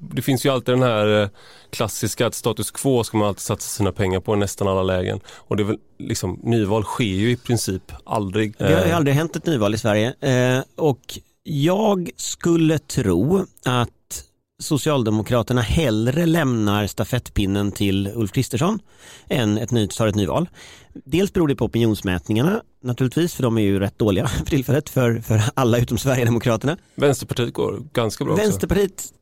det 0.00 0.22
finns 0.22 0.46
ju 0.46 0.50
alltid 0.50 0.74
den 0.74 0.82
här 0.82 1.22
eh, 1.22 1.28
klassiska 1.70 2.26
att 2.26 2.34
status 2.34 2.70
quo 2.70 3.04
ska 3.04 3.16
man 3.16 3.28
alltid 3.28 3.40
satsa 3.40 3.68
sina 3.68 3.92
pengar 3.92 4.20
på 4.20 4.34
i 4.34 4.36
nästan 4.36 4.68
alla 4.68 4.82
lägen. 4.82 5.20
Och 5.26 5.56
det 5.56 5.62
är 5.62 5.64
väl 5.64 5.78
liksom, 5.98 6.40
nyval 6.42 6.84
sker 6.84 7.04
ju 7.04 7.30
i 7.30 7.36
princip 7.36 7.92
aldrig. 8.04 8.54
Det 8.58 8.74
har 8.74 8.86
ju 8.86 8.92
aldrig 8.92 9.16
hänt 9.16 9.36
ett 9.36 9.46
nyval 9.46 9.74
i 9.74 9.78
Sverige. 9.78 10.14
Eh, 10.20 10.62
och 10.76 11.18
jag 11.42 12.10
skulle 12.16 12.78
tro 12.78 13.46
att 13.64 13.90
Socialdemokraterna 14.62 15.60
hellre 15.60 16.26
lämnar 16.26 16.86
stafettpinnen 16.86 17.72
till 17.72 18.12
Ulf 18.14 18.32
Kristersson 18.32 18.78
än 19.28 19.58
ett 19.58 19.70
ny, 19.70 19.88
tar 19.88 20.06
ett 20.06 20.14
nyval. 20.14 20.48
Dels 21.04 21.32
beror 21.32 21.48
det 21.48 21.56
på 21.56 21.64
opinionsmätningarna 21.64 22.62
naturligtvis, 22.82 23.34
för 23.34 23.42
de 23.42 23.58
är 23.58 23.62
ju 23.62 23.78
rätt 23.78 23.98
dåliga 23.98 24.26
för 24.26 24.44
tillfället 24.46 24.88
för, 24.88 25.20
för 25.20 25.42
alla 25.54 25.78
utom 25.78 25.98
Sverigedemokraterna. 25.98 26.76
Vänsterpartiet 26.94 27.52
går 27.52 27.82
ganska 27.92 28.24
bra 28.24 28.34
Vänsterpartiet, 28.34 28.92
också. 28.92 29.14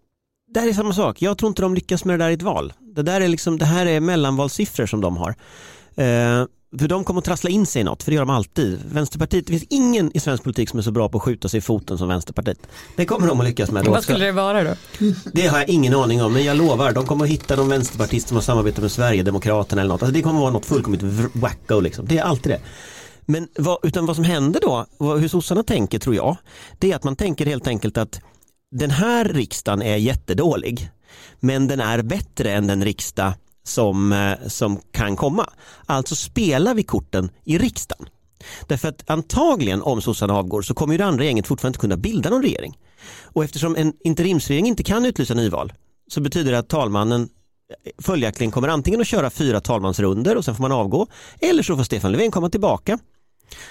där 0.48 0.68
är 0.68 0.72
samma 0.72 0.92
sak. 0.92 1.22
Jag 1.22 1.38
tror 1.38 1.48
inte 1.48 1.62
de 1.62 1.74
lyckas 1.74 2.04
med 2.04 2.18
det 2.18 2.24
där 2.24 2.30
i 2.30 2.34
ett 2.34 2.42
val. 2.42 2.72
Det, 2.80 3.02
där 3.02 3.20
är 3.20 3.28
liksom, 3.28 3.58
det 3.58 3.64
här 3.64 3.86
är 3.86 4.00
mellanvalssiffror 4.00 4.86
som 4.86 5.00
de 5.00 5.16
har. 5.16 5.34
Eh, 5.94 6.46
för 6.78 6.88
de 6.88 7.04
kommer 7.04 7.18
att 7.18 7.24
trassla 7.24 7.50
in 7.50 7.66
sig 7.66 7.80
i 7.80 7.84
något, 7.84 8.02
för 8.02 8.10
det 8.10 8.14
gör 8.14 8.22
de 8.22 8.30
alltid. 8.30 8.80
Vänsterpartiet, 8.92 9.46
det 9.46 9.52
finns 9.52 9.66
ingen 9.68 10.16
i 10.16 10.20
svensk 10.20 10.42
politik 10.42 10.68
som 10.68 10.78
är 10.78 10.82
så 10.82 10.90
bra 10.90 11.08
på 11.08 11.18
att 11.18 11.24
skjuta 11.24 11.48
sig 11.48 11.58
i 11.58 11.60
foten 11.60 11.98
som 11.98 12.08
Vänsterpartiet. 12.08 12.58
Det 12.96 13.04
kommer 13.04 13.26
de 13.26 13.40
att 13.40 13.46
lyckas 13.46 13.70
med. 13.70 13.84
Vad 13.84 14.02
skulle 14.02 14.24
det 14.24 14.32
vara 14.32 14.64
då? 14.64 14.74
Det 15.32 15.46
har 15.46 15.58
jag 15.58 15.68
ingen 15.68 15.94
aning 15.94 16.22
om, 16.22 16.32
men 16.32 16.44
jag 16.44 16.56
lovar, 16.56 16.92
de 16.92 17.06
kommer 17.06 17.24
att 17.24 17.30
hitta 17.30 17.56
de 17.56 17.68
vänsterpartister 17.68 18.28
som 18.28 18.36
har 18.36 18.42
samarbetat 18.42 18.82
med 18.82 18.92
Sverigedemokraterna 18.92 19.82
eller 19.82 19.94
något. 19.94 20.02
Alltså 20.02 20.14
det 20.14 20.22
kommer 20.22 20.38
att 20.38 20.42
vara 20.42 20.52
något 20.52 20.66
fullkomligt 20.66 21.02
wacko 21.32 21.80
liksom. 21.80 22.06
Det 22.06 22.18
är 22.18 22.22
alltid 22.22 22.52
det. 22.52 22.60
Men 23.26 23.48
vad, 23.58 23.78
utan 23.82 24.06
vad 24.06 24.16
som 24.16 24.24
händer 24.24 24.60
då, 24.60 24.86
hur 24.98 25.28
sossarna 25.28 25.62
tänker 25.62 25.98
tror 25.98 26.14
jag, 26.14 26.36
det 26.78 26.92
är 26.92 26.96
att 26.96 27.04
man 27.04 27.16
tänker 27.16 27.46
helt 27.46 27.66
enkelt 27.66 27.98
att 27.98 28.20
den 28.70 28.90
här 28.90 29.24
riksdagen 29.24 29.82
är 29.82 29.96
jättedålig, 29.96 30.90
men 31.40 31.68
den 31.68 31.80
är 31.80 32.02
bättre 32.02 32.52
än 32.52 32.66
den 32.66 32.84
riksdag 32.84 33.32
som, 33.62 34.12
eh, 34.12 34.48
som 34.48 34.80
kan 34.92 35.16
komma. 35.16 35.50
Alltså 35.86 36.16
spelar 36.16 36.74
vi 36.74 36.82
korten 36.82 37.30
i 37.44 37.58
riksdagen. 37.58 38.06
Därför 38.66 38.88
att 38.88 39.10
antagligen 39.10 39.82
om 39.82 40.02
sossarna 40.02 40.34
avgår 40.34 40.62
så 40.62 40.74
kommer 40.74 40.94
ju 40.94 40.98
det 40.98 41.04
andra 41.04 41.24
gänget 41.24 41.46
fortfarande 41.46 41.70
inte 41.70 41.80
kunna 41.80 41.96
bilda 41.96 42.30
någon 42.30 42.42
regering. 42.42 42.78
Och 43.22 43.44
eftersom 43.44 43.76
en 43.76 43.92
interimsregering 44.04 44.66
inte 44.66 44.82
kan 44.82 45.04
utlysa 45.04 45.34
nyval 45.34 45.72
så 46.10 46.20
betyder 46.20 46.52
det 46.52 46.58
att 46.58 46.68
talmannen 46.68 47.22
eh, 47.22 47.92
följaktligen 47.98 48.50
kommer 48.50 48.68
antingen 48.68 49.00
att 49.00 49.06
köra 49.06 49.30
fyra 49.30 49.60
talmansrunder 49.60 50.36
och 50.36 50.44
sen 50.44 50.54
får 50.54 50.62
man 50.62 50.72
avgå 50.72 51.06
eller 51.40 51.62
så 51.62 51.76
får 51.76 51.84
Stefan 51.84 52.12
Löfven 52.12 52.30
komma 52.30 52.50
tillbaka. 52.50 52.98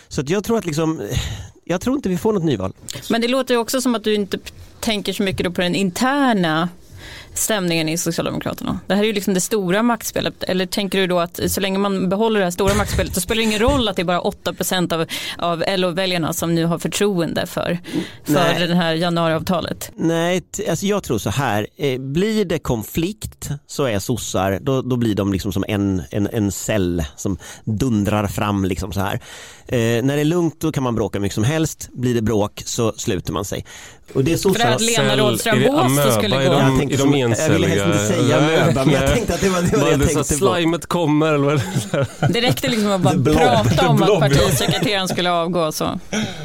Så 0.08 0.22
att 0.22 0.30
jag 0.30 0.44
tror 0.44 0.58
att 0.58 0.66
liksom, 0.66 1.00
eh, 1.00 1.18
jag 1.66 1.82
tror 1.82 1.96
inte 1.96 2.10
vi 2.10 2.18
får 2.18 2.34
något 2.34 2.44
nyval. 2.44 2.74
Men 3.10 3.22
det 3.22 3.28
låter 3.28 3.58
också 3.58 3.82
som 3.82 3.96
att 3.96 4.04
du 4.04 4.16
inte 4.16 4.40
tänker 4.80 5.14
så 5.14 5.24
mycket 5.24 5.54
på 5.54 5.62
den 5.62 5.76
interna 5.76 6.70
stämningen 7.34 7.90
i 7.90 7.98
Socialdemokraterna? 7.98 8.80
Det 8.88 8.96
här 8.96 9.04
är 9.04 9.08
ju 9.08 9.14
liksom 9.14 9.34
det 9.34 9.42
stora 9.42 9.84
maktspelet. 9.84 10.44
Eller 10.44 10.66
tänker 10.66 11.00
du 11.00 11.08
då 11.08 11.20
att 11.20 11.40
så 11.48 11.62
länge 11.62 11.78
man 11.78 12.10
behåller 12.10 12.40
det 12.40 12.46
här 12.46 12.52
stora 12.52 12.74
maktspelet 12.74 13.14
så 13.16 13.22
spelar 13.22 13.38
det 13.38 13.44
ingen 13.44 13.60
roll 13.60 13.88
att 13.88 13.96
det 13.96 14.02
är 14.02 14.06
bara 14.06 14.22
8% 14.22 14.94
av, 14.94 15.06
av 15.38 15.64
LO-väljarna 15.78 16.34
som 16.34 16.56
nu 16.56 16.66
har 16.66 16.80
förtroende 16.80 17.46
för, 17.46 17.80
för 18.24 18.68
det 18.68 18.76
här 18.76 18.94
januariavtalet? 18.94 19.92
Nej, 19.96 20.42
alltså 20.70 20.86
jag 20.86 21.04
tror 21.04 21.18
så 21.18 21.30
här. 21.30 21.68
Eh, 21.78 22.00
blir 22.00 22.46
det 22.46 22.60
konflikt 22.60 23.50
så 23.68 23.84
är 23.84 24.00
sossar, 24.00 24.60
då, 24.62 24.82
då 24.82 24.96
blir 24.96 25.16
de 25.16 25.34
liksom 25.34 25.54
som 25.54 25.66
en, 25.68 26.02
en, 26.12 26.28
en 26.28 26.52
cell 26.52 27.04
som 27.16 27.38
dundrar 27.64 28.28
fram 28.28 28.66
liksom 28.66 28.94
så 28.94 29.00
här. 29.00 29.20
Eh, 29.72 30.04
när 30.04 30.16
det 30.16 30.22
är 30.22 30.26
lugnt 30.26 30.56
då 30.60 30.72
kan 30.72 30.84
man 30.84 30.96
bråka 30.96 31.20
mycket 31.20 31.36
som 31.36 31.44
helst. 31.44 31.90
Blir 31.94 32.14
det 32.14 32.22
bråk 32.22 32.64
så 32.66 32.94
sluter 32.98 33.34
man 33.34 33.46
sig. 33.46 33.66
Och 34.14 34.24
det 34.24 34.34
är 34.34 34.38
så 34.38 34.54
För 34.54 34.68
att 34.68 34.82
Lena 34.82 35.18
Rådström 35.18 35.60
Båstad 35.68 36.12
skulle 36.12 36.36
gå. 36.36 36.42
Jag, 36.42 36.78
tänkte 36.80 36.98
som, 36.98 37.18
jag 37.18 37.50
ville 37.50 37.68
helst 37.68 37.86
inte 37.86 38.08
säga 38.08 38.38
amöba 38.38 38.86
men 38.86 38.94
jag 38.94 39.14
tänkte 39.14 39.34
att 39.34 39.42
det 39.42 39.50
var 39.50 39.62
det, 39.62 39.78
var 39.78 39.86
det 39.86 39.92
jag 39.92 40.00
tänkte 40.00 40.40
på. 40.40 40.56
Slimet 40.56 40.86
kommer 40.86 41.34
eller 41.34 41.64
Det 42.34 42.42
räckte 42.42 42.68
liksom 42.68 42.92
att 42.92 43.02
bara 43.02 43.16
blob, 43.16 43.38
prata 43.38 43.90
om 43.90 43.98
blob, 43.98 44.24
att 44.24 44.32
partisekreteraren 44.32 45.08
skulle 45.08 45.32
avgå 45.32 45.72
så. 45.72 46.00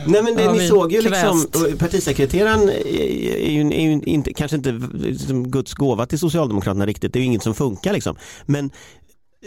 Nej 0.06 0.22
men 0.22 0.36
det, 0.36 0.52
ni 0.52 0.68
såg 0.68 0.92
ju 0.92 1.02
liksom, 1.02 1.46
partisekreteraren 1.78 2.68
är 2.68 3.50
ju, 3.50 3.60
är 3.60 3.80
ju 3.80 4.00
inte, 4.04 4.32
kanske 4.32 4.56
inte 4.56 4.80
liksom 4.94 5.50
Guds 5.50 5.74
gåva 5.74 6.06
till 6.06 6.18
Socialdemokraterna 6.18 6.86
riktigt. 6.86 7.12
Det 7.12 7.18
är 7.18 7.20
ju 7.20 7.26
inget 7.26 7.42
som 7.42 7.54
funkar 7.54 7.92
liksom. 7.92 8.16
Men 8.44 8.70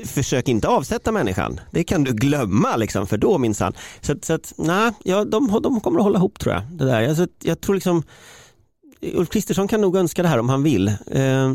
försök 0.06 0.48
inte 0.48 0.68
avsätta 0.68 1.12
människan. 1.12 1.60
Det 1.72 1.84
kan 1.84 2.04
du 2.04 2.14
glömma 2.14 2.76
liksom, 2.76 3.08
för 3.08 3.18
då 3.18 3.38
minsann. 3.38 3.74
Så, 4.02 4.16
så 4.22 4.34
att, 4.34 4.54
nej, 4.58 4.92
ja, 5.04 5.26
de, 5.26 5.60
de 5.64 5.82
kommer 5.82 6.00
att 6.00 6.04
hålla 6.04 6.20
ihop 6.20 6.40
tror 6.40 6.54
jag. 6.54 6.64
Det 6.72 6.86
där. 6.86 7.08
Alltså, 7.10 7.28
jag 7.44 7.62
tror 7.62 7.76
liksom 7.76 8.04
Ulf 9.02 9.30
Kristersson 9.30 9.68
kan 9.68 9.82
nog 9.82 9.96
önska 9.96 10.22
det 10.22 10.28
här 10.28 10.40
om 10.40 10.50
han 10.50 10.64
vill. 10.64 10.88
Eh, 10.88 11.54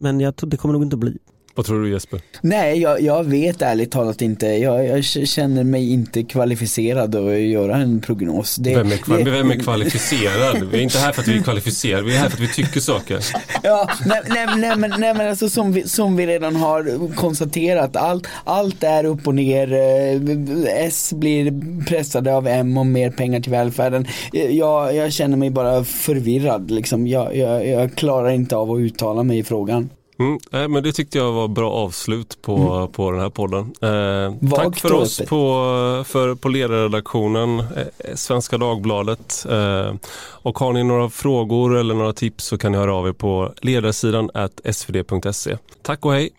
men 0.00 0.20
jag 0.20 0.36
tror 0.36 0.50
det 0.50 0.56
kommer 0.56 0.72
nog 0.72 0.82
inte 0.82 0.96
att 0.96 1.00
bli. 1.00 1.18
Vad 1.54 1.66
tror 1.66 1.82
du 1.82 1.90
Jesper? 1.90 2.20
Nej, 2.40 2.78
jag, 2.80 3.00
jag 3.00 3.24
vet 3.24 3.62
ärligt 3.62 3.90
talat 3.90 4.22
inte. 4.22 4.46
Jag, 4.46 4.86
jag, 4.86 5.04
känner 5.04 5.64
mig 5.64 5.92
inte 5.92 6.22
kvalificerad 6.22 7.14
att 7.14 7.40
göra 7.40 7.76
en 7.76 8.00
prognos. 8.00 8.56
Det, 8.56 8.74
vem, 8.74 8.92
är 8.92 8.96
kval- 8.96 9.24
det... 9.24 9.30
vem 9.30 9.50
är 9.50 9.56
kvalificerad? 9.56 10.68
Vi 10.72 10.78
är 10.78 10.82
inte 10.82 10.98
här 10.98 11.12
för 11.12 11.22
att 11.22 11.28
vi 11.28 11.38
är 11.38 11.42
kvalificerade, 11.42 12.02
vi 12.02 12.14
är 12.14 12.18
här 12.18 12.28
för 12.28 12.36
att 12.36 12.40
vi 12.40 12.48
tycker 12.48 12.80
saker. 12.80 13.18
Ja, 13.62 13.88
nej, 14.06 14.20
nej, 14.28 14.46
nej, 14.56 14.76
men, 14.76 14.94
nej 14.98 15.14
men 15.14 15.28
alltså 15.28 15.48
som 15.48 15.72
vi, 15.72 15.88
som 15.88 16.16
vi 16.16 16.26
redan 16.26 16.56
har 16.56 17.14
konstaterat, 17.14 17.96
allt, 17.96 18.26
allt 18.44 18.82
är 18.82 19.04
upp 19.04 19.26
och 19.26 19.34
ner. 19.34 19.72
Eh, 19.72 20.86
S 20.86 21.12
blir 21.12 21.52
pressade 21.84 22.34
av 22.34 22.46
M 22.46 22.78
om 22.78 22.92
mer 22.92 23.10
pengar 23.10 23.40
till 23.40 23.52
välfärden. 23.52 24.06
Jag, 24.32 24.94
jag 24.96 25.12
känner 25.12 25.36
mig 25.36 25.50
bara 25.50 25.84
förvirrad 25.84 26.70
liksom. 26.70 27.06
Jag, 27.06 27.36
jag, 27.36 27.66
jag 27.66 27.94
klarar 27.94 28.30
inte 28.30 28.56
av 28.56 28.70
att 28.72 28.80
uttala 28.80 29.22
mig 29.22 29.38
i 29.38 29.42
frågan. 29.44 29.88
Mm, 30.20 30.38
nej, 30.50 30.68
men 30.68 30.82
det 30.82 30.92
tyckte 30.92 31.18
jag 31.18 31.32
var 31.32 31.48
bra 31.48 31.70
avslut 31.70 32.42
på, 32.42 32.56
mm. 32.56 32.92
på 32.92 33.10
den 33.10 33.20
här 33.20 33.30
podden. 33.30 33.60
Eh, 33.60 34.50
tack 34.56 34.78
för 34.78 34.92
oss 34.92 35.18
på, 35.28 36.04
för, 36.06 36.34
på 36.34 36.48
ledarredaktionen, 36.48 37.58
eh, 37.58 38.14
Svenska 38.14 38.58
Dagbladet. 38.58 39.46
Eh, 39.50 39.94
och 40.42 40.58
har 40.58 40.72
ni 40.72 40.84
några 40.84 41.10
frågor 41.10 41.76
eller 41.76 41.94
några 41.94 42.12
tips 42.12 42.44
så 42.44 42.58
kan 42.58 42.72
ni 42.72 42.78
höra 42.78 42.94
av 42.94 43.08
er 43.08 43.12
på 43.12 43.52
ledarsidan 43.60 44.30
svd.se. 44.64 45.56
Tack 45.82 46.06
och 46.06 46.12
hej! 46.12 46.30